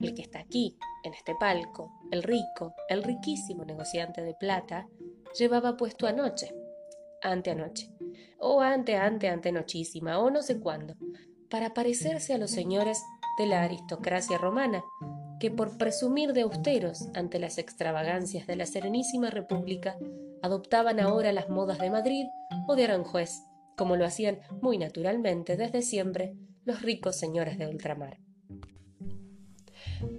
[0.00, 4.86] el que está aquí, en este palco, el rico, el riquísimo negociante de plata,
[5.38, 6.54] llevaba puesto anoche,
[7.22, 7.90] anteanoche,
[8.38, 10.94] o ante ante antenochísima, o no sé cuándo,
[11.48, 13.02] para parecerse a los señores
[13.38, 14.82] de la aristocracia romana,
[15.40, 19.96] que por presumir de austeros ante las extravagancias de la Serenísima República,
[20.42, 22.26] adoptaban ahora las modas de Madrid
[22.66, 23.42] o de Aranjuez,
[23.76, 28.18] como lo hacían muy naturalmente desde siempre los ricos señores de ultramar.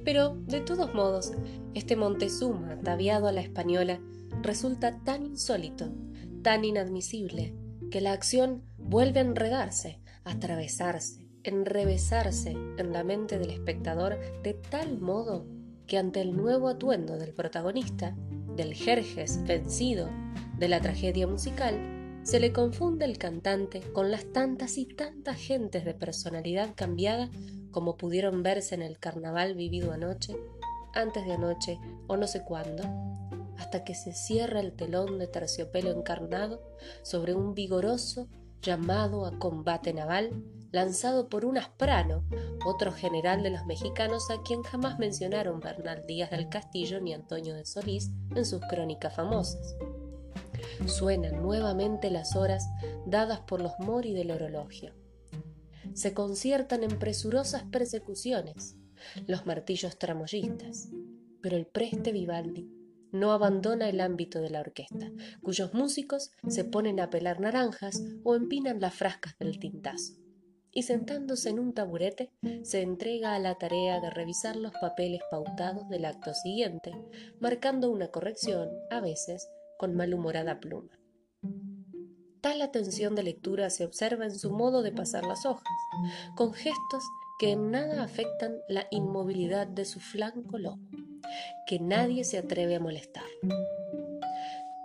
[0.03, 1.33] Pero, de todos modos,
[1.73, 3.99] este Montezuma, ataviado a la española,
[4.41, 5.91] resulta tan insólito,
[6.43, 7.55] tan inadmisible,
[7.91, 14.53] que la acción vuelve a enredarse, a atravesarse, enrevesarse en la mente del espectador de
[14.53, 15.45] tal modo
[15.87, 18.15] que ante el nuevo atuendo del protagonista,
[18.55, 20.09] del Jerjes vencido
[20.57, 25.85] de la tragedia musical, se le confunde el cantante con las tantas y tantas gentes
[25.85, 27.29] de personalidad cambiada
[27.69, 30.35] como pudieron verse en el carnaval vivido anoche,
[30.93, 32.83] antes de anoche o no sé cuándo,
[33.57, 36.61] hasta que se cierra el telón de terciopelo encarnado
[37.03, 38.27] sobre un vigoroso
[38.61, 40.31] llamado a combate naval
[40.71, 42.23] lanzado por un asprano,
[42.65, 47.55] otro general de los mexicanos a quien jamás mencionaron Bernal Díaz del Castillo ni Antonio
[47.55, 49.75] de Solís en sus crónicas famosas.
[50.85, 52.67] Suenan nuevamente las horas
[53.05, 54.93] dadas por los mori del orologio
[55.93, 58.75] se conciertan en presurosas persecuciones
[59.27, 60.89] los martillos tramoyistas,
[61.41, 62.69] pero el preste Vivaldi
[63.11, 68.35] no abandona el ámbito de la orquesta, cuyos músicos se ponen a pelar naranjas o
[68.35, 70.15] empinan las frascas del tintazo,
[70.75, 72.31] y sentándose en un taburete
[72.63, 76.93] se entrega a la tarea de revisar los papeles pautados del acto siguiente,
[77.39, 79.47] marcando una corrección, a veces,
[79.79, 80.99] con malhumorada pluma.
[82.41, 85.63] Tal atención de lectura se observa en su modo de pasar las hojas,
[86.35, 87.03] con gestos
[87.39, 90.77] que en nada afectan la inmovilidad de su flanco lobo,
[91.67, 93.23] que nadie se atreve a molestar.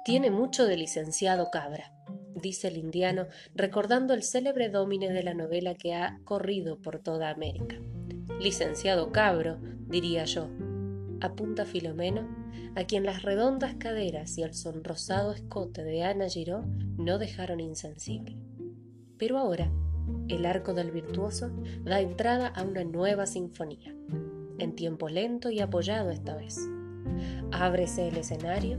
[0.04, 1.92] Tiene mucho de licenciado cabra,
[2.40, 7.30] dice el indiano, recordando el célebre domine de la novela que ha corrido por toda
[7.30, 7.76] América.
[8.40, 10.48] Licenciado cabro, diría yo,
[11.20, 12.28] apunta Filomeno,
[12.76, 16.64] a quien las redondas caderas y el sonrosado escote de Ana Giró
[16.96, 18.36] no dejaron insensible.
[19.18, 19.70] Pero ahora,
[20.28, 21.50] el arco del virtuoso
[21.84, 23.94] da entrada a una nueva sinfonía,
[24.58, 26.58] en tiempo lento y apoyado esta vez.
[27.52, 28.78] Ábrese el escenario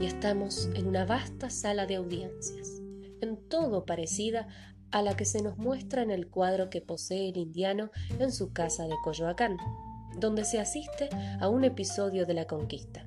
[0.00, 2.81] y estamos en una vasta sala de audiencias,
[3.22, 4.48] en todo parecida
[4.90, 8.52] a la que se nos muestra en el cuadro que posee el indiano en su
[8.52, 9.56] casa de Coyoacán
[10.16, 11.08] donde se asiste
[11.40, 13.06] a un episodio de la conquista,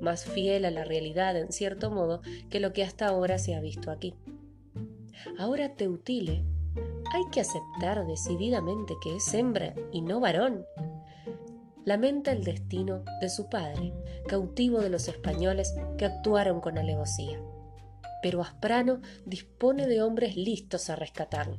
[0.00, 2.20] más fiel a la realidad en cierto modo
[2.50, 4.14] que lo que hasta ahora se ha visto aquí.
[5.38, 6.44] Ahora Teutile,
[7.12, 10.64] hay que aceptar decididamente que es hembra y no varón.
[11.84, 13.94] Lamenta el destino de su padre,
[14.26, 17.40] cautivo de los españoles que actuaron con alevosía.
[18.22, 21.58] Pero Asprano dispone de hombres listos a rescatarlo.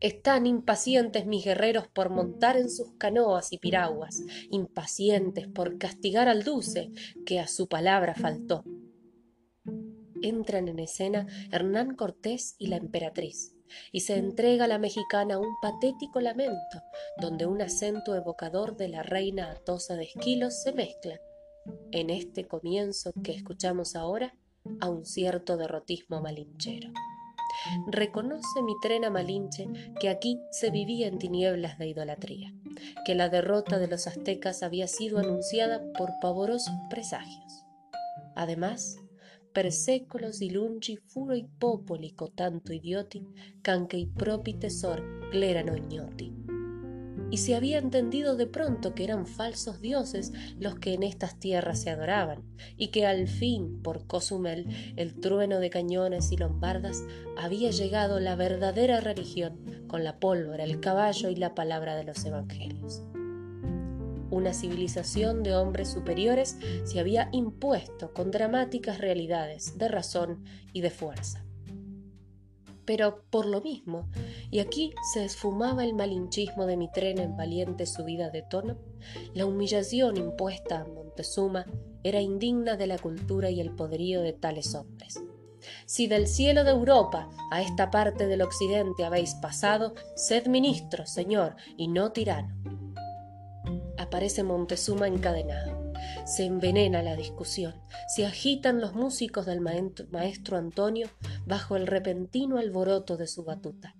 [0.00, 6.42] Están impacientes mis guerreros por montar en sus canoas y piraguas, impacientes por castigar al
[6.44, 6.90] dulce
[7.24, 8.64] que a su palabra faltó.
[10.20, 13.54] Entran en escena Hernán Cortés y la emperatriz,
[13.90, 16.82] y se entrega a la mexicana un patético lamento,
[17.18, 21.18] donde un acento evocador de la reina atosa de Esquilos se mezcla,
[21.90, 24.36] en este comienzo que escuchamos ahora,
[24.80, 26.90] a un cierto derrotismo malinchero.
[27.88, 29.66] Reconoce mi trena Malinche
[29.98, 32.54] que aquí se vivía en tinieblas de idolatría,
[33.04, 37.64] que la derrota de los aztecas había sido anunciada por pavorosos presagios.
[38.34, 38.98] Además,
[39.52, 43.26] per secolos ilungi furo i popoli cotanto idioti,
[43.62, 46.45] canque i propi tesor clerano ignoti
[47.30, 51.80] y se había entendido de pronto que eran falsos dioses los que en estas tierras
[51.80, 52.42] se adoraban,
[52.76, 57.04] y que al fin, por Cozumel, el trueno de cañones y lombardas,
[57.36, 62.24] había llegado la verdadera religión con la pólvora, el caballo y la palabra de los
[62.24, 63.02] evangelios.
[64.30, 70.90] Una civilización de hombres superiores se había impuesto con dramáticas realidades de razón y de
[70.90, 71.45] fuerza
[72.86, 74.08] pero por lo mismo,
[74.50, 78.78] y aquí se esfumaba el malinchismo de mi tren en valiente subida de tono,
[79.34, 81.66] la humillación impuesta a Montezuma
[82.02, 85.20] era indigna de la cultura y el poderío de tales hombres.
[85.84, 91.56] Si del cielo de Europa a esta parte del occidente habéis pasado, sed ministro, señor,
[91.76, 92.54] y no tirano.
[93.98, 95.75] Aparece Montezuma encadenado.
[96.26, 97.74] Se envenena la discusión,
[98.08, 101.08] se agitan los músicos del maestro Antonio
[101.46, 103.94] bajo el repentino alboroto de su batuta.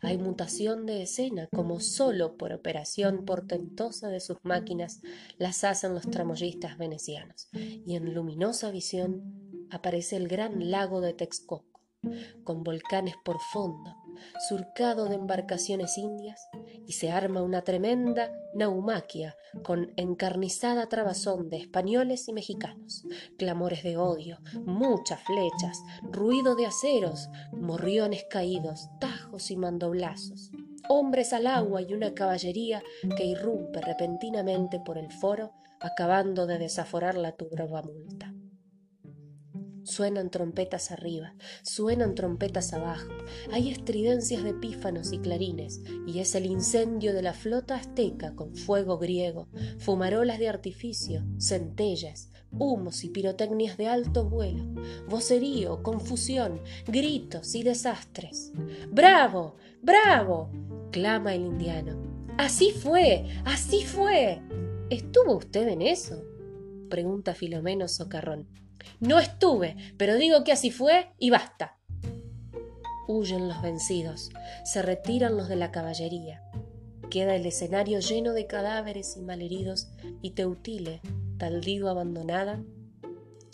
[0.00, 5.02] Hay mutación de escena, como solo por operación portentosa de sus máquinas
[5.36, 11.82] las hacen los tramoyistas venecianos, y en luminosa visión aparece el gran lago de Texcoco,
[12.44, 13.94] con volcanes por fondo,
[14.48, 16.48] surcado de embarcaciones indias,
[16.86, 23.04] y se arma una tremenda naumaquia con encarnizada trabazón de españoles y mexicanos,
[23.38, 30.50] clamores de odio, muchas flechas, ruido de aceros, morriones caídos, tajos y mandoblazos,
[30.88, 32.82] hombres al agua y una caballería
[33.16, 37.34] que irrumpe repentinamente por el foro, acabando de desaforar la
[37.82, 38.31] multa.
[39.84, 43.10] Suenan trompetas arriba, suenan trompetas abajo,
[43.50, 48.54] hay estridencias de pífanos y clarines, y es el incendio de la flota azteca con
[48.54, 54.64] fuego griego, fumarolas de artificio, centellas, humos y pirotecnias de alto vuelo,
[55.08, 58.52] vocerío, confusión, gritos y desastres.
[58.90, 59.56] ¡Bravo!
[59.82, 60.50] ¡Bravo!
[60.92, 61.96] clama el indiano.
[62.38, 64.40] Así fue, así fue.
[64.90, 66.22] ¿Estuvo usted en eso?
[66.88, 68.61] pregunta Filomeno Socarrón.
[69.02, 71.76] No estuve, pero digo que así fue y basta.
[73.08, 74.30] Huyen los vencidos,
[74.64, 76.40] se retiran los de la caballería.
[77.10, 79.88] Queda el escenario lleno de cadáveres y malheridos
[80.22, 81.00] y Teutile,
[81.36, 82.62] taldido abandonada,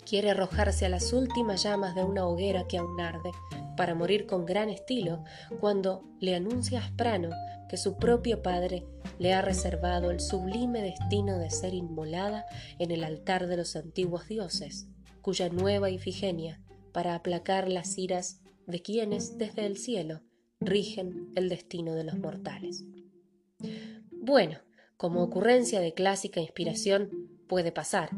[0.05, 3.31] quiere arrojarse a las últimas llamas de una hoguera que aún arde
[3.75, 5.23] para morir con gran estilo
[5.59, 7.31] cuando le anuncia a Asprano
[7.67, 8.85] que su propio padre
[9.17, 12.45] le ha reservado el sublime destino de ser inmolada
[12.77, 14.87] en el altar de los antiguos dioses
[15.29, 16.59] cuya nueva Ifigenia,
[16.91, 20.21] para aplacar las iras de quienes desde el cielo
[20.59, 22.83] rigen el destino de los mortales.
[24.09, 24.57] Bueno,
[24.97, 27.11] como ocurrencia de clásica inspiración
[27.47, 28.09] puede pasar,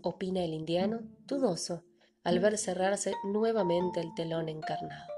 [0.00, 1.84] opina el indiano, dudoso,
[2.24, 5.12] al ver cerrarse nuevamente el telón encarnado.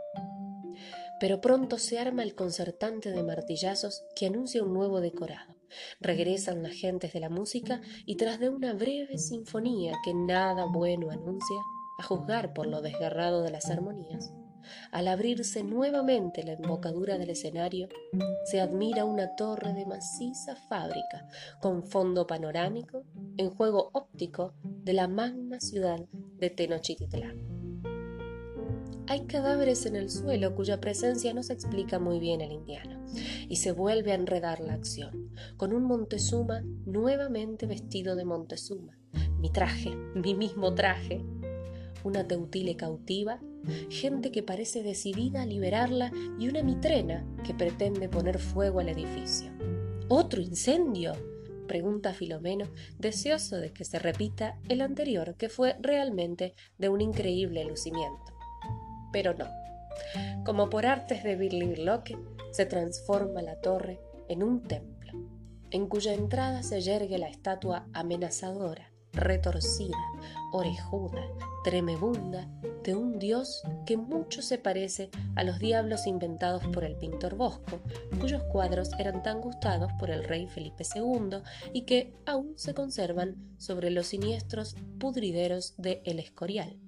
[1.21, 5.55] Pero pronto se arma el concertante de martillazos que anuncia un nuevo decorado.
[6.01, 11.11] Regresan las gentes de la música y tras de una breve sinfonía que nada bueno
[11.11, 11.59] anuncia,
[11.99, 14.33] a juzgar por lo desgarrado de las armonías,
[14.91, 17.89] al abrirse nuevamente la embocadura del escenario,
[18.45, 21.29] se admira una torre de maciza fábrica
[21.61, 23.05] con fondo panorámico
[23.37, 26.01] en juego óptico de la magna ciudad
[26.39, 27.60] de Tenochtitlán.
[29.11, 33.05] Hay cadáveres en el suelo cuya presencia no se explica muy bien el indiano,
[33.49, 38.97] y se vuelve a enredar la acción, con un Montezuma nuevamente vestido de Montezuma,
[39.41, 41.25] mi traje, mi mismo traje,
[42.05, 43.41] una teutile cautiva,
[43.89, 49.51] gente que parece decidida a liberarla y una mitrena que pretende poner fuego al edificio.
[50.07, 51.15] ¿Otro incendio?
[51.67, 52.69] pregunta Filomeno,
[53.01, 58.30] deseoso de que se repita el anterior, que fue realmente de un increíble lucimiento
[59.13, 59.47] pero no.
[60.45, 62.17] Como por artes de Birlibirloque,
[62.53, 65.13] se transforma la torre en un templo,
[65.71, 69.99] en cuya entrada se yergue la estatua amenazadora, retorcida,
[70.53, 71.23] orejuda,
[71.65, 72.49] tremebunda,
[72.83, 77.81] de un dios que mucho se parece a los diablos inventados por el pintor Bosco,
[78.21, 81.39] cuyos cuadros eran tan gustados por el rey Felipe II
[81.73, 86.79] y que aún se conservan sobre los siniestros pudrideros de El Escorial.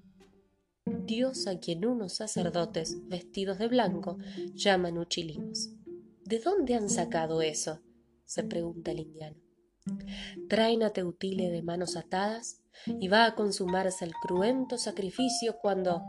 [0.85, 4.18] Dios a quien unos sacerdotes vestidos de blanco
[4.55, 5.71] llaman uchilimos.
[6.25, 7.81] ¿De dónde han sacado eso?
[8.25, 9.37] se pregunta el indiano.
[10.49, 16.03] Traen a Teutile de manos atadas y va a consumarse el cruento sacrificio cuando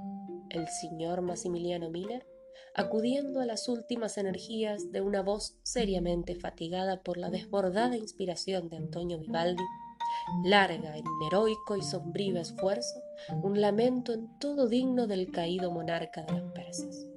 [0.50, 2.26] el señor Maximiliano Miller,
[2.74, 8.78] acudiendo a las últimas energías de una voz seriamente fatigada por la desbordada inspiración de
[8.78, 9.64] Antonio Vivaldi,
[10.46, 13.03] larga en heroico y sombrío esfuerzo
[13.42, 17.08] un lamento en todo digno del caído monarca de los persas.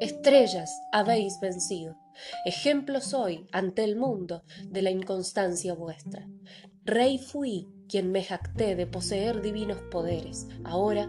[0.00, 1.96] Estrellas habéis vencido,
[2.46, 6.28] ejemplo soy ante el mundo de la inconstancia vuestra.
[6.84, 11.08] Rey fui quien me jacté de poseer divinos poderes, ahora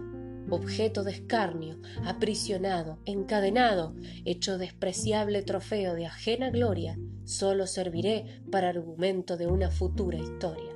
[0.50, 3.96] objeto de escarnio, aprisionado, encadenado,
[4.26, 10.71] hecho despreciable trofeo de ajena gloria, solo serviré para argumento de una futura historia.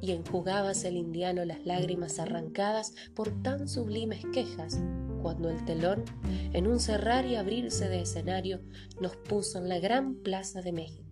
[0.00, 4.80] Y enjugábase el indiano las lágrimas arrancadas por tan sublimes quejas,
[5.22, 6.04] cuando el telón,
[6.52, 8.60] en un cerrar y abrirse de escenario,
[9.00, 11.10] nos puso en la gran plaza de México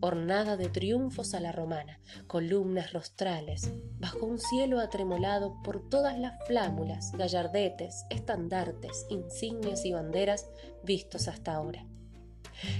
[0.00, 6.34] ornada de triunfos a la romana, columnas rostrales, bajo un cielo atremolado por todas las
[6.46, 10.46] flámulas, gallardetes, estandartes, insignias y banderas
[10.84, 11.86] vistos hasta ahora.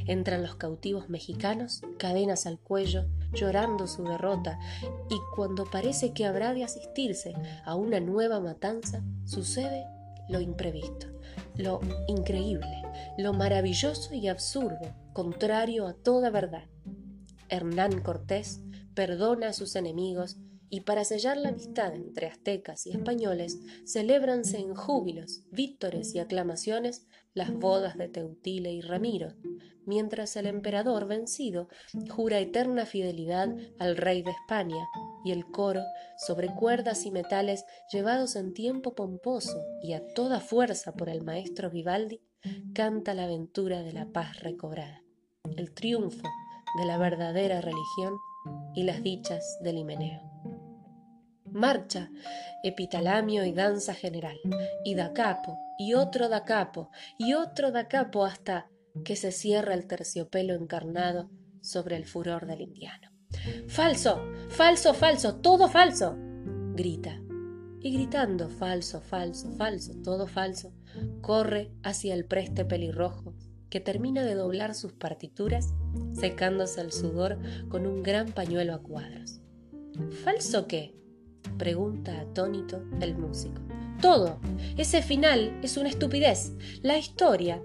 [0.07, 4.59] Entran los cautivos mexicanos, cadenas al cuello, llorando su derrota,
[5.09, 9.85] y cuando parece que habrá de asistirse a una nueva matanza, sucede
[10.29, 11.07] lo imprevisto,
[11.57, 12.83] lo increíble,
[13.17, 16.65] lo maravilloso y absurdo, contrario a toda verdad.
[17.49, 18.61] Hernán Cortés
[18.95, 20.37] perdona a sus enemigos
[20.71, 27.07] y para sellar la amistad entre aztecas y españoles, celébranse en júbilos, vítores y aclamaciones
[27.39, 29.33] las bodas de Teutile y Ramiro,
[29.87, 31.69] mientras el emperador vencido
[32.11, 34.77] jura eterna fidelidad al rey de España,
[35.25, 35.83] y el coro,
[36.17, 41.71] sobre cuerdas y metales llevados en tiempo pomposo y a toda fuerza por el maestro
[41.71, 42.21] Vivaldi,
[42.75, 45.03] canta la aventura de la paz recobrada,
[45.57, 46.29] el triunfo
[46.79, 48.15] de la verdadera religión
[48.75, 50.58] y las dichas del Himeneo.
[51.59, 52.11] Marcha,
[52.63, 54.39] epitalamio y danza general,
[54.85, 58.69] y da capo, y otro da capo, y otro da capo hasta
[59.05, 61.29] que se cierra el terciopelo encarnado
[61.61, 63.11] sobre el furor del indiano.
[63.67, 66.17] Falso, falso, falso, todo falso,
[66.75, 67.21] grita.
[67.81, 70.73] Y gritando falso, falso, falso, todo falso,
[71.21, 73.35] corre hacia el preste pelirrojo,
[73.69, 75.75] que termina de doblar sus partituras,
[76.13, 77.39] secándose el sudor
[77.69, 79.41] con un gran pañuelo a cuadros.
[80.25, 80.95] ¿Falso qué?
[81.57, 83.61] Pregunta atónito el músico.
[84.01, 84.39] Todo.
[84.77, 86.53] Ese final es una estupidez.
[86.83, 87.61] La historia,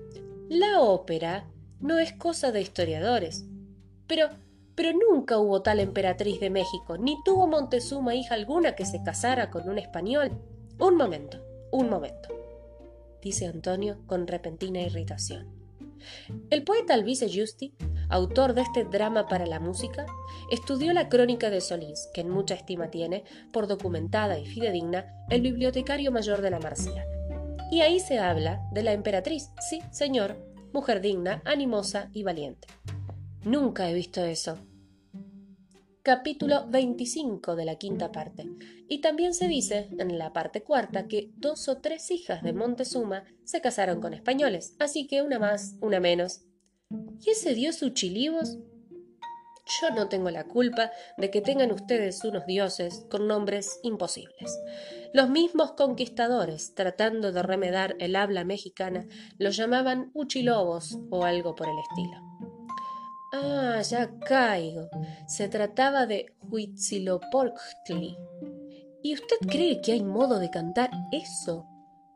[0.50, 1.48] la ópera,
[1.80, 3.46] no es cosa de historiadores.
[4.08, 4.30] Pero,
[4.76, 9.52] pero nunca hubo tal emperatriz de México, ni tuvo Montezuma hija alguna que se casara
[9.52, 10.32] con un español.
[10.80, 11.38] Un momento,
[11.72, 12.30] un momento,
[13.22, 15.48] dice Antonio con repentina irritación.
[16.50, 17.74] El poeta Alvise Justi
[18.14, 20.06] autor de este drama para la música,
[20.52, 25.42] estudió la crónica de Solís, que en mucha estima tiene, por documentada y fidedigna, el
[25.42, 27.08] bibliotecario mayor de la Marcia.
[27.72, 30.38] Y ahí se habla de la emperatriz, sí, señor,
[30.74, 32.68] mujer digna, animosa y valiente.
[33.46, 34.60] Nunca he visto eso.
[36.04, 38.48] Capítulo 25 de la quinta parte.
[38.88, 43.24] Y también se dice, en la parte cuarta, que dos o tres hijas de Montezuma
[43.44, 46.44] se casaron con españoles, así que una más, una menos,
[47.22, 48.58] ¿Y ese dios Uchilibos?
[49.82, 54.60] Yo no tengo la culpa de que tengan ustedes unos dioses con nombres imposibles.
[55.14, 61.68] Los mismos conquistadores, tratando de remedar el habla mexicana, los llamaban Uchilobos o algo por
[61.68, 62.34] el estilo.
[63.32, 64.90] Ah, ya caigo.
[65.28, 68.18] Se trataba de Huitzilopochtli.
[69.02, 71.73] ¿Y usted cree que hay modo de cantar eso?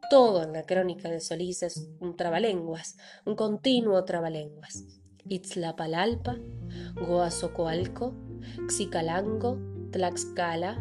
[0.10, 2.96] Todo en la crónica de Solís es un trabalenguas,
[3.26, 4.86] un continuo trabalenguas.
[5.28, 6.38] Itzlapalalpa,
[6.96, 8.16] Goazocoalco,
[8.70, 9.60] Xicalango,
[9.92, 10.78] Tlaxcala,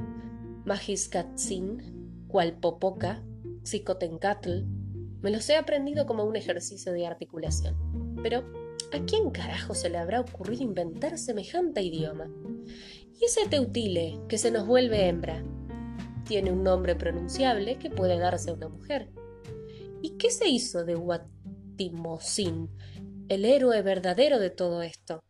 [0.64, 3.24] Majiscatzin, Cualpopoca,
[3.64, 4.62] Xicotencatl.
[5.22, 7.74] Me los he aprendido como un ejercicio de articulación.
[8.22, 8.44] Pero,
[8.92, 12.30] ¿a quién carajo se le habrá ocurrido inventar semejante idioma?
[13.20, 15.42] Y ese teutile que se nos vuelve hembra,
[16.26, 19.10] tiene un nombre pronunciable que puede darse a una mujer.
[20.02, 22.70] ¿Y qué se hizo de Guatimosín,
[23.28, 25.20] el héroe verdadero de todo esto?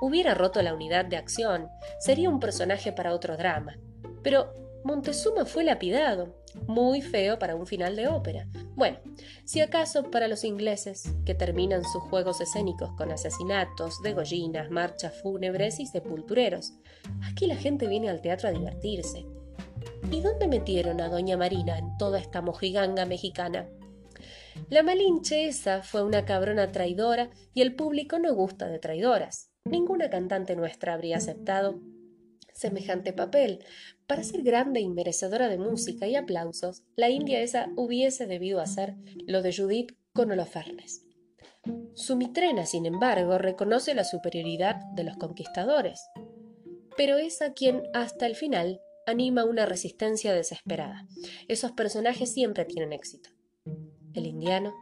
[0.00, 1.68] Hubiera roto la unidad de acción,
[2.00, 3.78] sería un personaje para otro drama.
[4.22, 4.52] Pero
[4.84, 6.36] Montezuma fue lapidado,
[6.68, 8.46] muy feo para un final de ópera.
[8.76, 8.98] Bueno,
[9.44, 15.80] si acaso para los ingleses, que terminan sus juegos escénicos con asesinatos, degollinas, marchas fúnebres
[15.80, 16.74] y sepultureros.
[17.24, 19.26] Aquí la gente viene al teatro a divertirse.
[20.10, 23.68] ¿Y dónde metieron a Doña Marina en toda esta mojiganga mexicana?
[24.70, 29.50] La Malinche esa fue una cabrona traidora y el público no gusta de traidoras.
[29.64, 31.80] Ninguna cantante nuestra habría aceptado
[32.56, 33.64] semejante papel.
[34.06, 38.94] Para ser grande y merecedora de música y aplausos, la india esa hubiese debido hacer
[39.26, 41.04] lo de Judith con Holofernes.
[41.94, 46.00] Sumitrena, sin embargo, reconoce la superioridad de los conquistadores,
[46.96, 51.06] pero es a quien hasta el final anima una resistencia desesperada.
[51.48, 53.30] Esos personajes siempre tienen éxito.
[54.14, 54.74] El indiano,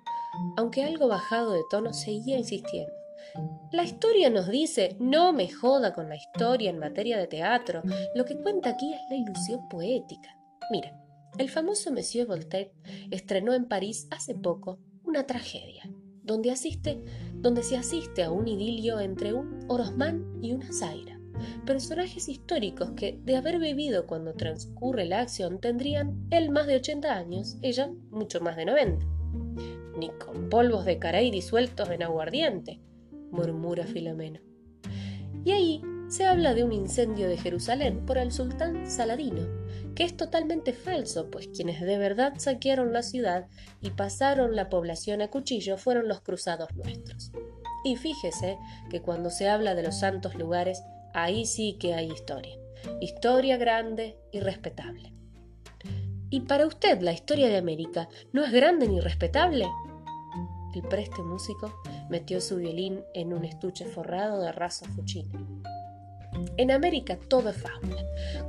[0.57, 2.93] aunque algo bajado de tono, seguía insistiendo.
[3.73, 7.83] La historia nos dice, no me joda con la historia en materia de teatro,
[8.15, 10.37] lo que cuenta aquí es la ilusión poética.
[10.71, 11.01] Mira,
[11.39, 12.73] el famoso Monsieur Voltaire
[13.11, 15.91] estrenó en París hace poco una tragedia,
[16.23, 17.03] donde, asiste,
[17.35, 21.14] donde se asiste a un idilio entre un Orosmán y una Zaira
[21.67, 27.13] personajes históricos que, de haber vivido cuando transcurre la acción, tendrían él más de 80
[27.13, 29.07] años, ella mucho más de 90.
[29.99, 32.81] Ni con polvos de caray disueltos en aguardiente,
[33.31, 34.41] murmura Filomeno.
[35.45, 39.43] Y ahí se habla de un incendio de Jerusalén por el sultán Saladino,
[39.95, 43.47] que es totalmente falso, pues quienes de verdad saquearon la ciudad
[43.81, 47.33] y pasaron la población a cuchillo fueron los cruzados nuestros.
[47.85, 48.59] Y fíjese
[48.91, 50.83] que cuando se habla de los santos lugares,
[51.15, 52.59] ahí sí que hay historia.
[53.01, 55.15] Historia grande y respetable.
[56.29, 59.67] ¿Y para usted la historia de América no es grande ni respetable?
[60.75, 61.73] El preste músico
[62.11, 65.39] metió su violín en un estuche forrado de raso fuchina.
[66.57, 68.03] En América todo es fábula.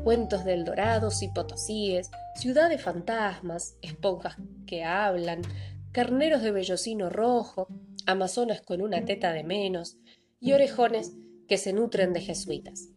[0.03, 5.43] Cuentos del Dorados y Potosíes, ciudades fantasmas, esponjas que hablan,
[5.91, 7.67] carneros de vellocino rojo,
[8.07, 9.97] amazonas con una teta de menos
[10.39, 11.13] y orejones
[11.47, 12.89] que se nutren de jesuitas.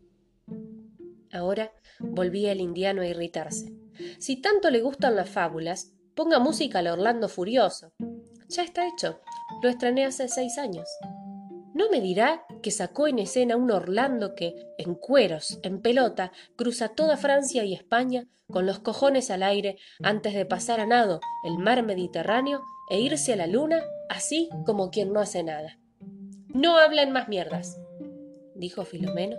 [1.32, 3.72] Ahora volvía el indiano a irritarse.
[4.18, 7.92] Si tanto le gustan las fábulas, ponga música al Orlando Furioso.
[8.48, 9.20] Ya está hecho.
[9.62, 10.88] Lo estrené hace seis años.
[11.74, 16.88] ¿No me dirá que sacó en escena un Orlando que, en cueros, en pelota, cruza
[16.88, 21.58] toda Francia y España con los cojones al aire antes de pasar a nado el
[21.58, 25.78] mar Mediterráneo e irse a la luna así como quien no hace nada?
[26.48, 27.78] No hablen más mierdas,
[28.58, 29.36] dijo Filomeno,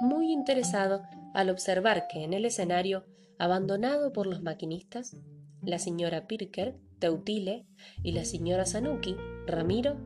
[0.00, 1.02] muy interesado
[1.34, 3.04] al observar que en el escenario,
[3.38, 5.16] abandonado por los maquinistas,
[5.62, 7.66] la señora Pirker Teutile
[8.02, 9.16] y la señora Sanuki,
[9.46, 9.96] Ramiro,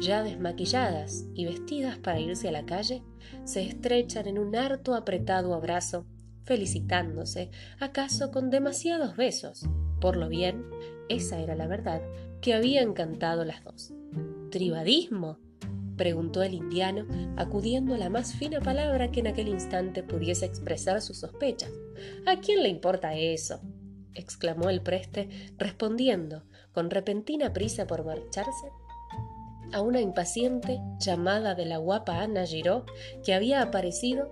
[0.00, 3.02] ya desmaquilladas y vestidas para irse a la calle,
[3.44, 6.06] se estrechan en un harto apretado abrazo,
[6.44, 9.66] felicitándose, acaso con demasiados besos.
[10.00, 10.64] Por lo bien,
[11.08, 12.02] esa era la verdad,
[12.40, 13.92] que habían cantado las dos.
[14.50, 15.38] ¿Tribadismo?
[16.00, 17.04] Preguntó el indiano,
[17.36, 21.70] acudiendo a la más fina palabra que en aquel instante pudiese expresar sus sospechas.
[22.24, 23.60] ¿A quién le importa eso?
[24.14, 25.28] exclamó el preste,
[25.58, 28.68] respondiendo, con repentina prisa por marcharse,
[29.74, 32.86] a una impaciente llamada de la guapa Ana Giró,
[33.22, 34.30] que había aparecido,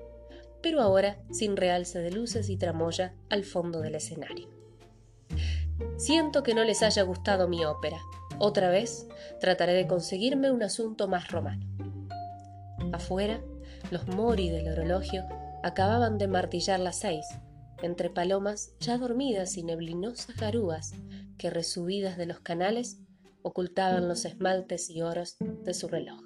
[0.63, 4.49] pero ahora sin realce de luces y tramoya al fondo del escenario.
[5.99, 7.99] Siento que no les haya gustado mi ópera.
[8.39, 9.07] Otra vez
[9.41, 11.67] trataré de conseguirme un asunto más romano.
[12.93, 13.41] Afuera,
[13.91, 15.25] los mori del orologio
[15.63, 17.27] acababan de martillar las seis,
[17.83, 20.93] entre palomas ya dormidas y neblinosas garúas
[21.37, 22.99] que resubidas de los canales
[23.43, 26.21] ocultaban los esmaltes y oros de su reloj.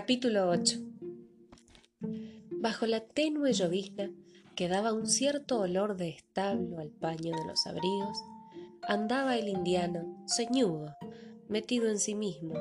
[0.00, 0.78] Capítulo 8
[2.52, 4.08] Bajo la tenue llovizna
[4.54, 8.16] que daba un cierto olor de establo al paño de los abrigos,
[8.86, 10.94] andaba el indiano, ceñudo,
[11.48, 12.54] metido en sí mismo,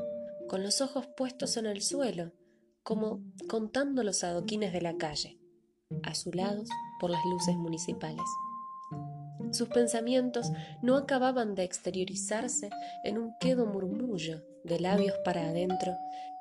[0.50, 2.32] con los ojos puestos en el suelo,
[2.82, 5.38] como contando los adoquines de la calle,
[6.02, 6.68] azulados
[7.00, 8.26] por las luces municipales.
[9.52, 12.72] Sus pensamientos no acababan de exteriorizarse
[13.04, 15.96] en un quedo murmullo de labios para adentro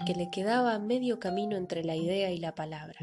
[0.04, 2.98] que le quedaba medio camino entre la idea y la palabra.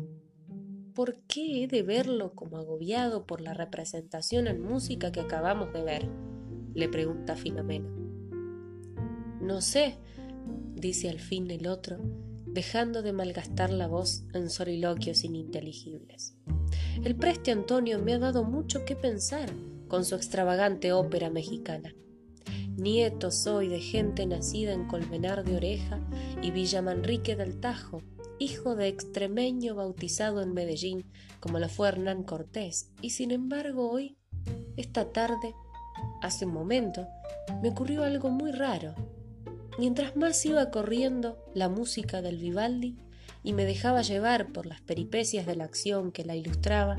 [0.93, 5.83] ¿Por qué he de verlo como agobiado por la representación en música que acabamos de
[5.83, 6.09] ver?
[6.73, 7.89] le pregunta Filomena.
[9.41, 9.97] No sé,
[10.75, 11.97] dice al fin el otro,
[12.45, 16.35] dejando de malgastar la voz en soliloquios ininteligibles.
[17.03, 19.49] El preste Antonio me ha dado mucho que pensar
[19.87, 21.93] con su extravagante ópera mexicana.
[22.77, 25.99] Nieto soy de gente nacida en Colmenar de Oreja
[26.41, 28.01] y Villa Manrique del Tajo,
[28.39, 31.05] hijo de extremeño bautizado en Medellín,
[31.39, 34.17] como lo fue Hernán Cortés, y sin embargo hoy,
[34.75, 35.53] esta tarde,
[36.21, 37.07] Hace un momento
[37.61, 38.95] me ocurrió algo muy raro.
[39.77, 42.97] Mientras más iba corriendo la música del Vivaldi
[43.43, 46.95] y me dejaba llevar por las peripecias de la acción que la ilustraba,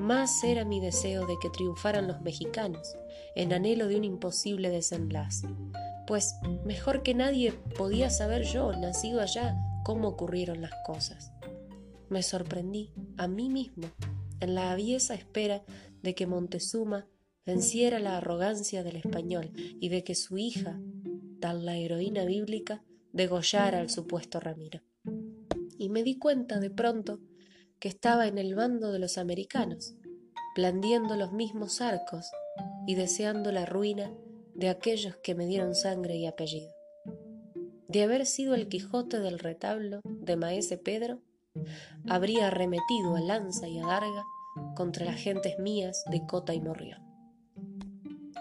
[0.00, 2.96] más era mi deseo de que triunfaran los mexicanos,
[3.36, 5.46] en anhelo de un imposible desenlace.
[6.06, 6.34] Pues
[6.64, 11.32] mejor que nadie podía saber yo, nacido allá, cómo ocurrieron las cosas.
[12.08, 13.88] Me sorprendí a mí mismo
[14.40, 15.62] en la aviesa espera
[16.02, 17.06] de que Montezuma
[17.44, 20.80] venciera la arrogancia del español y de que su hija,
[21.40, 22.82] tal la heroína bíblica,
[23.12, 24.80] degollara al supuesto Ramiro.
[25.78, 27.20] Y me di cuenta de pronto
[27.80, 29.94] que estaba en el bando de los americanos,
[30.54, 32.30] blandiendo los mismos arcos
[32.86, 34.12] y deseando la ruina
[34.54, 36.70] de aquellos que me dieron sangre y apellido.
[37.88, 41.22] De haber sido el Quijote del retablo de Maese Pedro,
[42.08, 44.24] habría arremetido a lanza y a darga
[44.76, 47.02] contra las gentes mías de Cota y Morrión.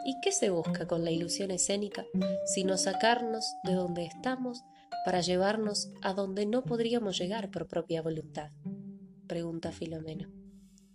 [0.06, 2.06] ¿Y qué se busca con la ilusión escénica
[2.46, 4.64] sino sacarnos de donde estamos
[5.06, 8.52] para llevarnos a donde no podríamos llegar por propia voluntad?
[9.30, 10.28] Pregunta Filomeno.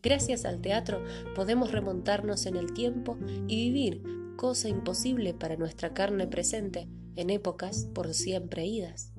[0.03, 1.03] Gracias al teatro
[1.35, 3.17] podemos remontarnos en el tiempo
[3.49, 4.03] y vivir,
[4.37, 9.15] cosa imposible para nuestra carne presente, en épocas por siempre idas.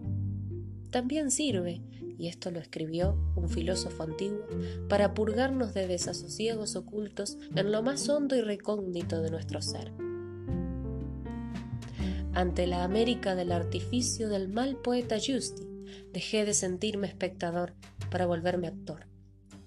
[0.92, 1.82] También sirve
[2.18, 4.46] y esto lo escribió un filósofo antiguo,
[4.88, 9.92] para purgarnos de desasosiegos ocultos en lo más hondo y recóndito de nuestro ser.
[12.34, 15.75] Ante la América del artificio del mal poeta Justi,
[16.12, 17.74] dejé de sentirme espectador
[18.10, 19.08] para volverme actor.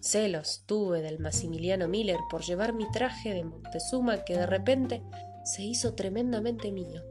[0.01, 5.03] Celos tuve del Maximiliano Miller por llevar mi traje de Montezuma que de repente
[5.45, 7.03] se hizo tremendamente mío.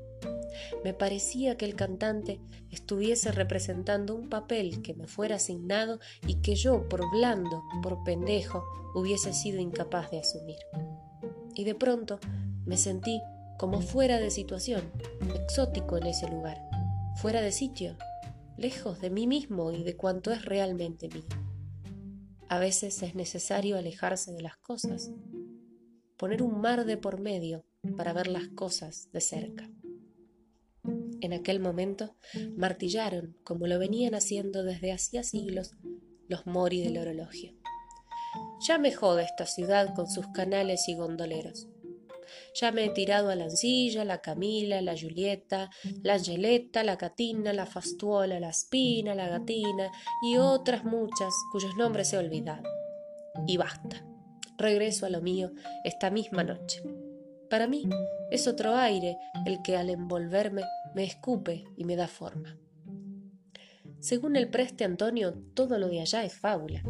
[0.84, 2.40] Me parecía que el cantante
[2.72, 8.64] estuviese representando un papel que me fuera asignado y que yo, por blando, por pendejo,
[8.96, 10.58] hubiese sido incapaz de asumir.
[11.56, 12.20] Y de pronto
[12.66, 13.22] me sentí
[13.58, 14.92] como fuera de situación,
[15.36, 16.62] exótico en ese lugar,
[17.16, 17.96] fuera de sitio,
[18.58, 21.24] lejos de mí mismo y de cuanto es realmente mío.
[22.50, 25.12] A veces es necesario alejarse de las cosas,
[26.18, 29.70] poner un mar de por medio para ver las cosas de cerca.
[31.20, 32.16] En aquel momento
[32.56, 35.76] martillaron, como lo venían haciendo desde hacía siglos,
[36.28, 37.54] los mori del orologio.
[38.68, 41.68] Ya me jode esta ciudad con sus canales y gondoleros.
[42.54, 45.70] Ya me he tirado a la Ancilla, la Camila, la Julieta,
[46.04, 49.92] la Angeleta, la Catina, la Fastuola, la Espina, la Gatina
[50.24, 52.64] y otras muchas cuyos nombres he olvidado.
[53.46, 54.04] Y basta.
[54.58, 55.52] Regreso a lo mío
[55.84, 56.82] esta misma noche.
[57.50, 57.88] Para mí
[58.32, 60.64] es otro aire el que al envolverme
[60.96, 62.58] me escupe y me da forma.
[64.00, 66.84] Según el preste Antonio, todo lo de allá es fábula.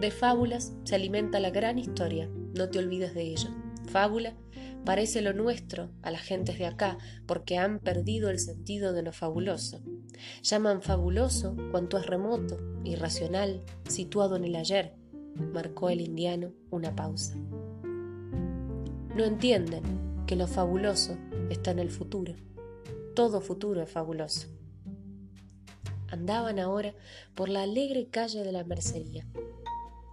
[0.00, 3.48] De fábulas se alimenta la gran historia, no te olvides de ello.
[3.88, 4.34] Fábula
[4.84, 9.12] parece lo nuestro a las gentes de acá porque han perdido el sentido de lo
[9.12, 9.82] fabuloso.
[10.42, 14.94] Llaman fabuloso cuanto es remoto, irracional, situado en el ayer,
[15.34, 17.34] marcó el indiano una pausa.
[19.14, 19.82] No entienden
[20.26, 21.16] que lo fabuloso
[21.50, 22.34] está en el futuro.
[23.14, 24.48] Todo futuro es fabuloso.
[26.08, 26.94] Andaban ahora
[27.34, 29.26] por la alegre calle de la Mercería,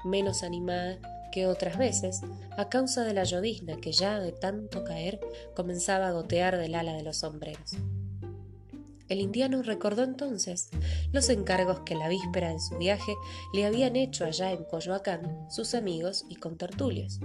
[0.04, 1.00] menos animada
[1.36, 2.22] que otras veces
[2.56, 5.20] a causa de la llovizna que ya de tanto caer
[5.54, 7.74] comenzaba a gotear del ala de los sombreros.
[9.10, 10.70] El indiano recordó entonces
[11.12, 13.14] los encargos que la víspera de su viaje
[13.54, 17.20] le habían hecho allá en Coyoacán sus amigos y contertulios.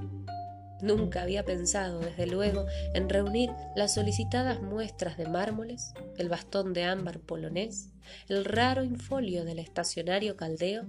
[0.83, 6.83] Nunca había pensado, desde luego, en reunir las solicitadas muestras de mármoles, el bastón de
[6.83, 7.91] ámbar polonés,
[8.29, 10.87] el raro infolio del estacionario caldeo,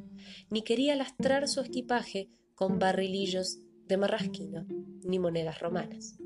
[0.49, 2.31] ni quería lastrar su equipaje
[2.61, 3.57] con barrilillos
[3.87, 4.67] de marrasquino
[5.03, 6.19] ni monedas romanas.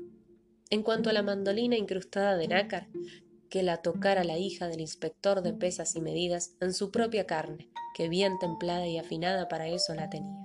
[0.68, 2.88] En cuanto a la mandolina incrustada de nácar,
[3.48, 7.70] que la tocara la hija del inspector de pesas y medidas en su propia carne,
[7.94, 10.44] que bien templada y afinada para eso la tenía.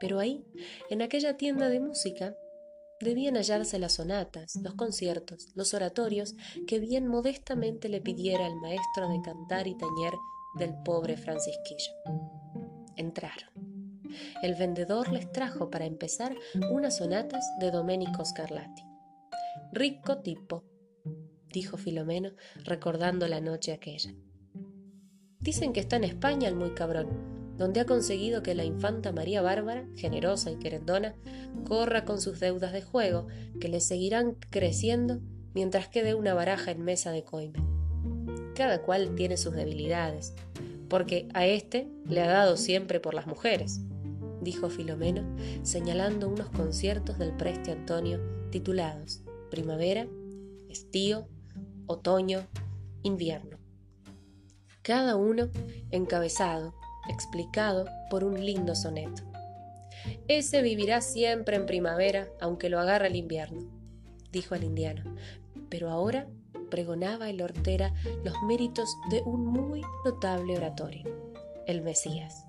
[0.00, 0.46] Pero ahí,
[0.88, 2.34] en aquella tienda de música,
[2.98, 6.36] debían hallarse las sonatas, los conciertos, los oratorios
[6.66, 10.14] que bien modestamente le pidiera el maestro de cantar y tañer
[10.58, 11.92] del pobre Francisquillo.
[12.96, 13.65] Entraron.
[14.42, 16.34] El vendedor les trajo para empezar
[16.70, 18.82] unas sonatas de Domenico Scarlatti.
[19.72, 20.64] Rico tipo,
[21.52, 22.30] dijo Filomeno,
[22.64, 24.14] recordando la noche aquella.
[25.40, 29.42] Dicen que está en España el muy cabrón, donde ha conseguido que la infanta María
[29.42, 31.14] Bárbara, generosa y querendona,
[31.66, 33.26] corra con sus deudas de juego,
[33.60, 35.20] que le seguirán creciendo
[35.54, 37.58] mientras quede una baraja en mesa de coime.
[38.54, 40.34] Cada cual tiene sus debilidades,
[40.88, 43.80] porque a éste le ha dado siempre por las mujeres
[44.40, 45.22] dijo Filomeno,
[45.62, 48.20] señalando unos conciertos del preste Antonio
[48.50, 50.06] titulados Primavera,
[50.68, 51.28] Estío,
[51.86, 52.46] Otoño,
[53.02, 53.58] Invierno.
[54.82, 55.48] Cada uno
[55.90, 56.74] encabezado,
[57.08, 59.22] explicado por un lindo soneto.
[60.28, 63.60] Ese vivirá siempre en primavera, aunque lo agarre el invierno,
[64.32, 65.02] dijo el indiano.
[65.68, 66.28] Pero ahora
[66.70, 71.04] pregonaba el hortera los méritos de un muy notable oratorio,
[71.66, 72.46] el Mesías.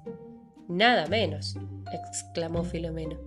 [0.67, 1.55] Nada menos,
[1.91, 3.17] exclamó Filomeno.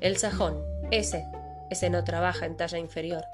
[0.00, 1.24] El sajón, ese,
[1.70, 3.24] ese no trabaja en talla inferior.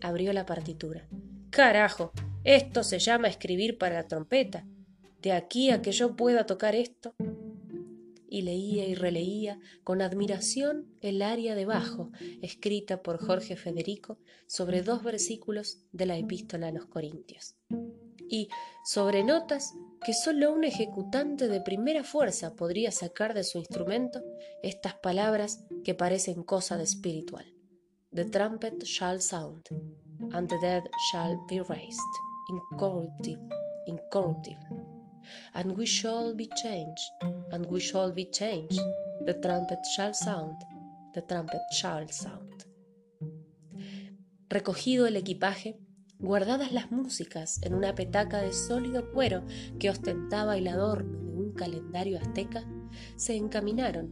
[0.00, 1.08] Abrió la partitura.
[1.50, 2.12] Carajo,
[2.44, 4.66] esto se llama escribir para la trompeta.
[5.20, 7.14] De aquí a que yo pueda tocar esto.
[8.28, 14.82] Y leía y releía con admiración el aria de bajo, escrita por Jorge Federico sobre
[14.82, 17.56] dos versículos de la epístola a los Corintios.
[18.28, 18.48] Y
[18.84, 19.74] sobre notas
[20.04, 24.22] que solo un ejecutante de primera fuerza podría sacar de su instrumento
[24.62, 27.44] estas palabras que parecen cosa de espiritual.
[28.12, 29.62] The trumpet shall sound,
[30.32, 32.00] and the dead shall be raised,
[32.48, 33.48] incorruptible,
[33.86, 35.00] incorruptible.
[35.54, 37.04] And we shall be changed,
[37.52, 38.80] and we shall be changed.
[39.26, 40.56] The trumpet shall sound,
[41.14, 42.64] the trumpet shall sound.
[44.48, 45.78] Recogido el equipaje,
[46.20, 49.42] guardadas las músicas en una petaca de sólido cuero
[49.78, 52.64] que ostentaba el adorno de un calendario azteca,
[53.16, 54.10] se encaminaron,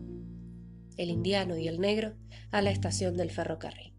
[0.97, 2.15] el indiano y el negro,
[2.51, 3.95] a la estación del ferrocarril.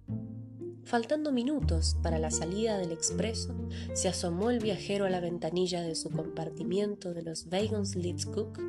[0.84, 3.56] Faltando minutos para la salida del expreso,
[3.94, 7.96] se asomó el viajero a la ventanilla de su compartimiento de los Wagons
[8.26, 8.60] Cook.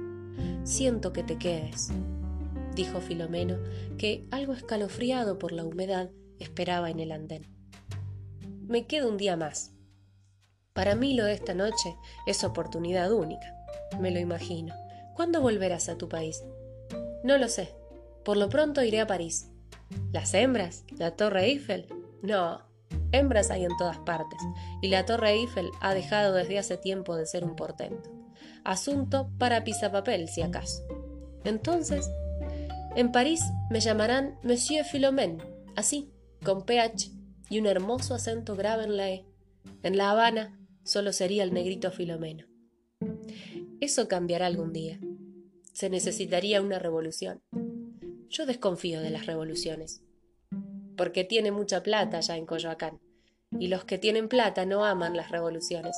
[0.65, 1.89] Siento que te quedes,
[2.75, 3.57] dijo Filomeno,
[3.97, 7.60] que, algo escalofriado por la humedad, esperaba en el andén.
[8.71, 9.73] Me quedo un día más.
[10.75, 13.53] Para mí lo de esta noche es oportunidad única.
[13.99, 14.73] Me lo imagino.
[15.17, 16.45] ¿Cuándo volverás a tu país?
[17.25, 17.75] No lo sé.
[18.25, 19.51] Por lo pronto iré a París.
[20.13, 20.85] ¿Las hembras?
[20.97, 21.89] ¿La Torre Eiffel?
[22.23, 22.63] No,
[23.11, 24.39] hembras hay en todas partes,
[24.81, 28.09] y la Torre Eiffel ha dejado desde hace tiempo de ser un portento.
[28.63, 30.85] Asunto para pisapapel, si acaso.
[31.43, 32.09] Entonces,
[32.95, 35.43] en París me llamarán Monsieur Philomène,
[35.75, 36.13] así,
[36.45, 37.20] con PH
[37.51, 39.27] y un hermoso acento grave en la E.
[39.83, 42.47] En La Habana solo sería el negrito Filomeno.
[43.81, 44.99] Eso cambiará algún día.
[45.75, 47.43] Se necesitaría una revolución.
[48.31, 50.03] Yo desconfío de las revoluciones
[51.01, 53.01] porque tiene mucha plata ya en Coyoacán,
[53.59, 55.97] y los que tienen plata no aman las revoluciones,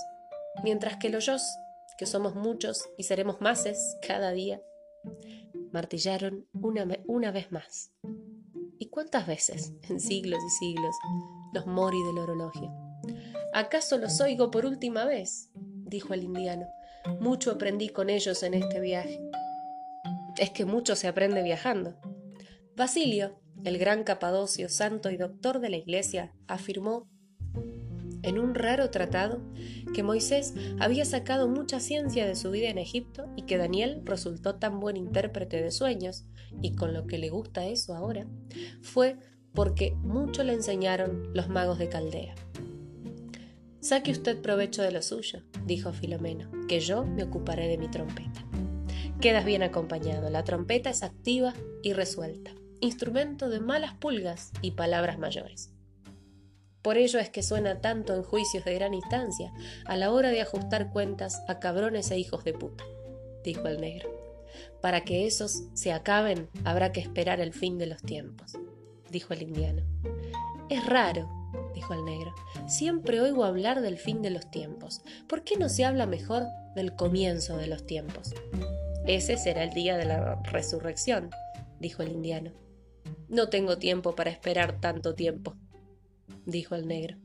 [0.62, 1.38] mientras que los yo,
[1.98, 4.62] que somos muchos y seremos máses cada día,
[5.72, 7.90] martillaron una, una vez más.
[8.82, 10.96] ¿Y cuántas veces, en siglos y siglos,
[11.52, 12.68] los mori del orologio?
[13.54, 15.50] ¿Acaso los oigo por última vez?
[15.54, 16.66] dijo el indiano.
[17.20, 19.20] Mucho aprendí con ellos en este viaje.
[20.36, 21.94] Es que mucho se aprende viajando.
[22.74, 27.08] Basilio, el gran Capadocio, santo y doctor de la Iglesia, afirmó
[28.24, 29.40] en un raro tratado
[29.94, 34.56] que Moisés había sacado mucha ciencia de su vida en Egipto y que Daniel resultó
[34.56, 36.24] tan buen intérprete de sueños,
[36.60, 38.26] y con lo que le gusta eso ahora,
[38.82, 39.16] fue
[39.54, 42.34] porque mucho le enseñaron los magos de Caldea.
[43.80, 48.44] Saque usted provecho de lo suyo, dijo Filomeno, que yo me ocuparé de mi trompeta.
[49.20, 55.18] Quedas bien acompañado, la trompeta es activa y resuelta instrumento de malas pulgas y palabras
[55.18, 55.70] mayores.
[56.82, 59.52] Por ello es que suena tanto en juicios de gran instancia
[59.86, 62.84] a la hora de ajustar cuentas a cabrones e hijos de puta,
[63.44, 64.21] dijo el negro.
[64.82, 68.58] Para que esos se acaben habrá que esperar el fin de los tiempos,
[69.10, 69.82] dijo el indiano.
[70.68, 71.30] Es raro,
[71.72, 72.34] dijo el negro.
[72.66, 75.02] Siempre oigo hablar del fin de los tiempos.
[75.28, 76.42] ¿Por qué no se habla mejor
[76.74, 78.34] del comienzo de los tiempos?
[79.06, 81.30] Ese será el día de la resurrección,
[81.78, 82.50] dijo el indiano.
[83.28, 85.54] No tengo tiempo para esperar tanto tiempo,
[86.44, 87.18] dijo el negro.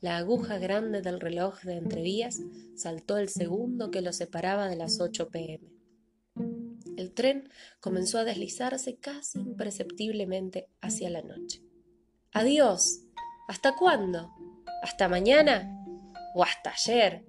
[0.00, 2.40] La aguja grande del reloj de entrevías
[2.76, 5.71] saltó el segundo que lo separaba de las 8 pm.
[6.96, 7.48] El tren
[7.80, 11.62] comenzó a deslizarse casi imperceptiblemente hacia la noche.
[12.32, 13.00] Adiós.
[13.48, 14.30] ¿Hasta cuándo?
[14.82, 15.84] ¿Hasta mañana?
[16.34, 17.24] ¿O hasta ayer?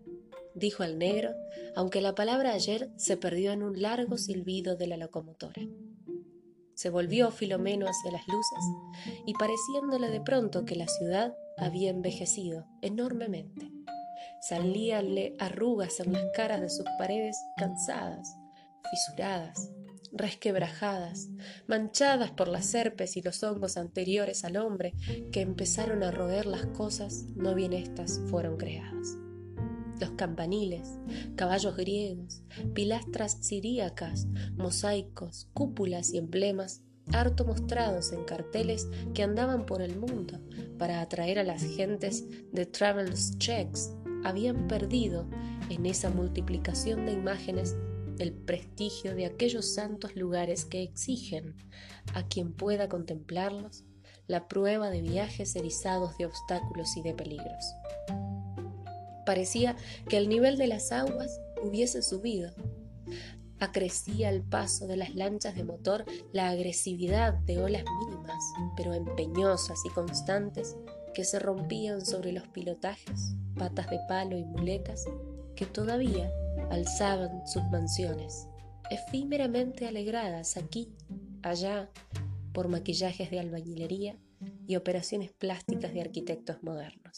[0.56, 1.32] dijo el negro,
[1.76, 5.62] aunque la palabra ayer se perdió en un largo silbido de la locomotora.
[6.76, 8.64] Se volvió Filomeno hacia las luces
[9.26, 13.72] y pareciéndole de pronto que la ciudad había envejecido enormemente.
[14.42, 18.36] Salíanle arrugas en las caras de sus paredes cansadas,
[18.90, 19.72] fisuradas,
[20.14, 21.30] resquebrajadas,
[21.68, 24.94] manchadas por las serpes y los hongos anteriores al hombre
[25.32, 29.18] que empezaron a roer las cosas no bien éstas fueron creadas.
[30.00, 31.00] Los campaniles,
[31.36, 36.82] caballos griegos, pilastras siríacas, mosaicos, cúpulas y emblemas,
[37.12, 40.40] harto mostrados en carteles que andaban por el mundo
[40.78, 45.28] para atraer a las gentes de Travel's Checks, habían perdido
[45.70, 47.76] en esa multiplicación de imágenes
[48.20, 51.56] el prestigio de aquellos santos lugares que exigen
[52.14, 53.84] a quien pueda contemplarlos
[54.28, 57.76] la prueba de viajes erizados de obstáculos y de peligros.
[59.26, 59.76] Parecía
[60.10, 62.52] que el nivel de las aguas hubiese subido.
[63.60, 68.44] Acrecía el paso de las lanchas de motor la agresividad de olas mínimas,
[68.76, 70.76] pero empeñosas y constantes,
[71.14, 75.06] que se rompían sobre los pilotajes, patas de palo y muletas,
[75.56, 76.30] que todavía
[76.74, 78.48] alzaban sus mansiones,
[78.90, 80.92] efímeramente alegradas aquí,
[81.42, 81.90] allá,
[82.54, 84.18] por maquillajes de albañilería
[84.68, 87.16] y operaciones plásticas de arquitectos modernos.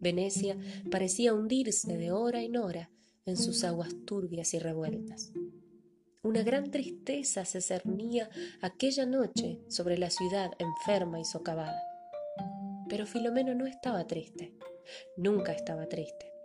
[0.00, 0.56] Venecia
[0.90, 2.90] parecía hundirse de hora en hora
[3.26, 5.32] en sus aguas turbias y revueltas.
[6.22, 8.28] Una gran tristeza se cernía
[8.60, 11.82] aquella noche sobre la ciudad enferma y socavada.
[12.88, 14.54] Pero Filomeno no estaba triste,
[15.16, 16.39] nunca estaba triste.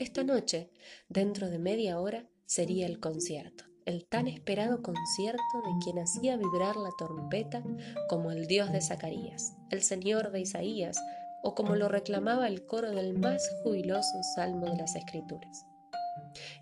[0.00, 0.70] Esta noche,
[1.10, 6.76] dentro de media hora, sería el concierto, el tan esperado concierto de quien hacía vibrar
[6.76, 7.62] la trompeta
[8.08, 10.98] como el Dios de Zacarías, el Señor de Isaías,
[11.42, 15.66] o como lo reclamaba el coro del más jubiloso salmo de las Escrituras.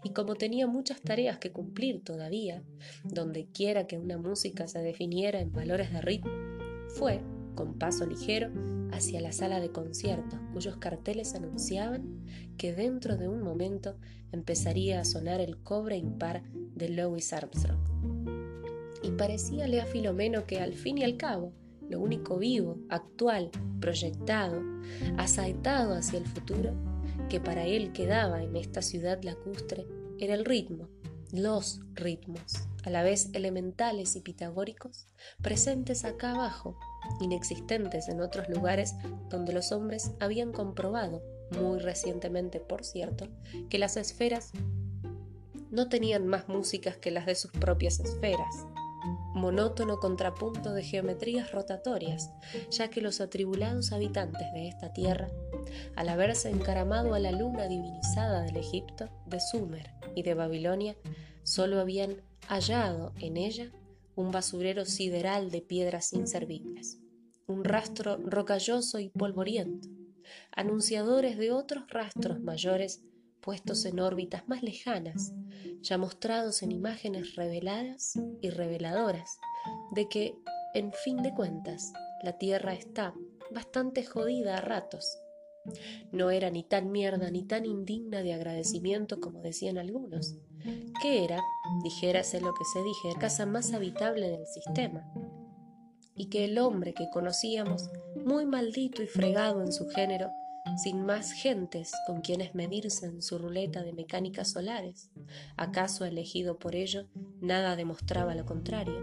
[0.03, 2.65] Y como tenía muchas tareas que cumplir todavía,
[3.05, 6.33] donde quiera que una música se definiera en valores de ritmo,
[6.89, 7.23] fue,
[7.59, 8.53] con paso ligero,
[8.93, 12.25] hacia la sala de conciertos, cuyos carteles anunciaban
[12.57, 13.97] que dentro de un momento
[14.31, 17.81] empezaría a sonar el cobre impar de Louis Armstrong.
[19.03, 21.53] Y parecíale a Filomeno que al fin y al cabo,
[21.91, 23.51] lo único vivo, actual,
[23.81, 24.63] proyectado,
[25.17, 26.75] asaetado hacia el futuro,
[27.29, 29.85] que para él quedaba en esta ciudad lacustre,
[30.21, 30.89] era el ritmo,
[31.33, 35.09] los ritmos, a la vez elementales y pitagóricos,
[35.43, 36.79] presentes acá abajo,
[37.21, 38.95] inexistentes en otros lugares
[39.29, 43.29] donde los hombres habían comprobado, muy recientemente por cierto,
[43.69, 44.53] que las esferas
[45.71, 48.65] no tenían más músicas que las de sus propias esferas,
[49.35, 52.31] monótono contrapunto de geometrías rotatorias,
[52.71, 55.29] ya que los atribulados habitantes de esta tierra,
[55.95, 60.97] al haberse encaramado a la luna divinizada del Egipto, de Sumer y de Babilonia,
[61.43, 63.71] solo habían hallado en ella
[64.17, 66.99] un basurero sideral de piedras inservibles,
[67.47, 69.89] un rastro rocalloso y polvoriento,
[70.53, 73.03] anunciadores de otros rastros mayores
[73.41, 75.35] puestos en órbitas más lejanas,
[75.83, 79.39] ya mostrados en imágenes reveladas y reveladoras,
[79.93, 80.35] de que,
[80.75, 81.93] en fin de cuentas,
[82.25, 83.15] la Tierra está
[83.53, 85.19] bastante jodida a ratos.
[86.13, 90.35] No era ni tan mierda ni tan indigna de agradecimiento como decían algunos,
[91.03, 91.41] que era,
[91.83, 95.11] dijérase lo que se dije, casa más habitable del sistema,
[96.15, 97.91] y que el hombre que conocíamos,
[98.25, 100.31] muy maldito y fregado en su género,
[100.77, 105.11] sin más gentes con quienes medirse en su ruleta de mecánicas solares,
[105.57, 107.07] acaso elegido por ello,
[107.41, 109.01] nada demostraba lo contrario,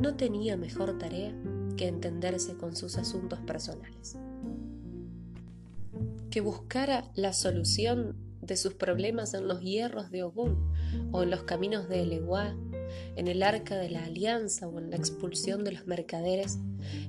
[0.00, 1.34] no tenía mejor tarea
[1.76, 4.16] que entenderse con sus asuntos personales.
[6.30, 10.72] Que buscara la solución de sus problemas en los hierros de Ogún
[11.12, 12.54] o en los caminos de Eleguá
[13.16, 16.58] en el arca de la alianza o en la expulsión de los mercaderes,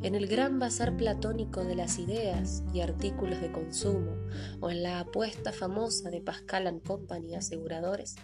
[0.01, 4.15] en el gran bazar platónico de las ideas y artículos de consumo,
[4.59, 8.15] o en la apuesta famosa de Pascal and Company aseguradores,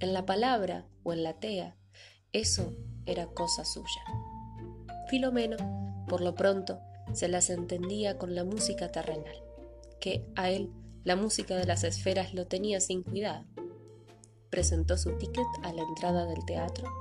[0.00, 1.76] en la palabra o en la tea,
[2.32, 2.74] eso
[3.06, 4.02] era cosa suya.
[5.08, 5.56] Filomeno,
[6.08, 6.80] por lo pronto,
[7.12, 9.34] se las entendía con la música terrenal,
[10.00, 10.70] que a él
[11.04, 13.46] la música de las esferas lo tenía sin cuidado
[14.50, 16.92] presentó su ticket a la entrada del teatro,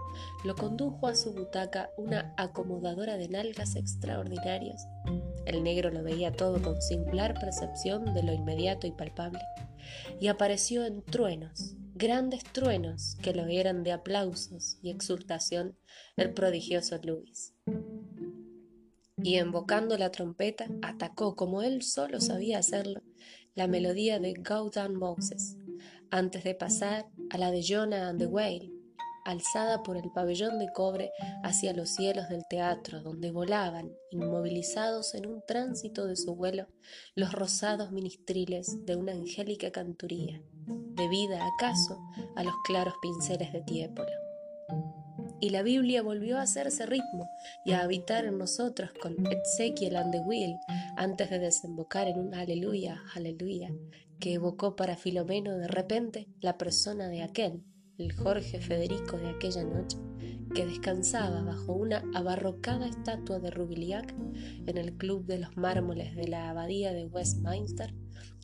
[0.45, 4.87] lo condujo a su butaca una acomodadora de nalgas extraordinarias.
[5.45, 9.41] El negro lo veía todo con singular percepción de lo inmediato y palpable,
[10.19, 15.75] y apareció en truenos, grandes truenos que lo eran de aplausos y exultación
[16.15, 17.55] el prodigioso Luis.
[19.21, 23.01] Y invocando la trompeta, atacó, como él solo sabía hacerlo,
[23.59, 25.57] la melodía de Down Moses,
[26.11, 28.71] antes de pasar a la de Jonah and the Whale,
[29.25, 31.11] alzada por el pabellón de cobre
[31.43, 36.67] hacia los cielos del teatro, donde volaban, inmovilizados en un tránsito de su vuelo,
[37.15, 40.41] los rosados ministriles de una angélica canturía,
[40.95, 41.99] debida acaso
[42.37, 44.98] a los claros pinceles de Tiepolo.
[45.41, 47.29] Y la Biblia volvió a hacerse ritmo
[47.65, 50.57] y a habitar en nosotros con Ezequiel and the Wheel
[50.97, 53.71] antes de desembocar en un aleluya, aleluya,
[54.19, 57.63] que evocó para Filomeno de repente la persona de aquel,
[57.97, 59.97] el Jorge Federico de aquella noche,
[60.53, 64.13] que descansaba bajo una abarrocada estatua de Rubiliac
[64.65, 67.93] en el Club de los Mármoles de la Abadía de Westminster,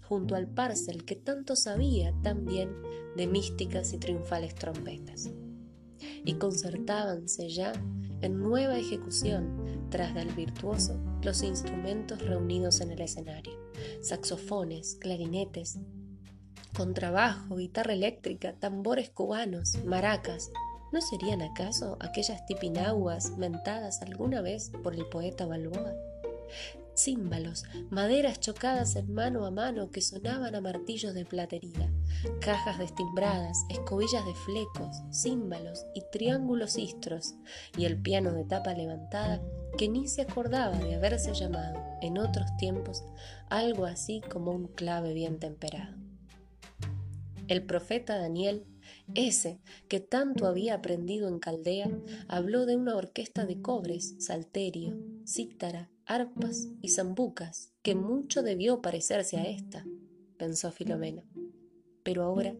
[0.03, 2.69] junto al parcel que tanto sabía también
[3.17, 5.31] de místicas y triunfales trompetas.
[6.23, 7.73] Y concertábanse ya
[8.21, 13.65] en nueva ejecución, tras del virtuoso, los instrumentos reunidos en el escenario
[14.01, 15.77] saxofones, clarinetes,
[16.75, 20.51] contrabajo, guitarra eléctrica, tambores cubanos, maracas.
[20.91, 25.93] ¿No serían acaso aquellas tipinaguas mentadas alguna vez por el poeta Balboa?
[26.95, 31.91] Címbalos, maderas chocadas en mano a mano que sonaban a martillos de platería,
[32.41, 37.35] cajas destimbradas, escobillas de flecos, címbalos y triángulos istros,
[37.77, 39.41] y el piano de tapa levantada
[39.77, 43.03] que ni se acordaba de haberse llamado, en otros tiempos,
[43.49, 45.95] algo así como un clave bien temperado.
[47.47, 48.65] El profeta Daniel
[49.13, 51.89] ese que tanto había aprendido en Caldea
[52.27, 59.37] habló de una orquesta de cobres, salterio, cítara, arpas y zambucas, que mucho debió parecerse
[59.37, 59.85] a esta,
[60.37, 61.23] pensó Filomena.
[62.03, 62.55] Pero ahora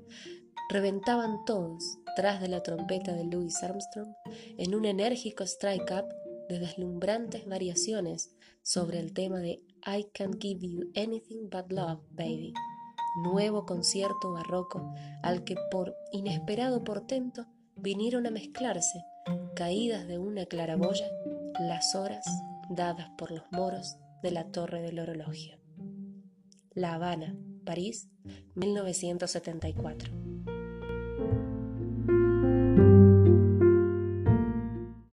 [0.69, 4.13] reventaban todos, tras de la trompeta de Louis Armstrong,
[4.57, 6.05] en un enérgico strike-up
[6.49, 8.31] de deslumbrantes variaciones
[8.61, 12.53] sobre el tema de I Can't Give You Anything But Love, Baby,
[13.23, 19.03] nuevo concierto barroco al que por inesperado portento vinieron a mezclarse,
[19.55, 21.07] caídas de una claraboya,
[21.59, 22.25] las horas
[22.69, 25.57] dadas por los moros de la torre del orologio.
[26.73, 27.35] La Habana,
[27.65, 28.09] París,
[28.55, 30.34] 1974.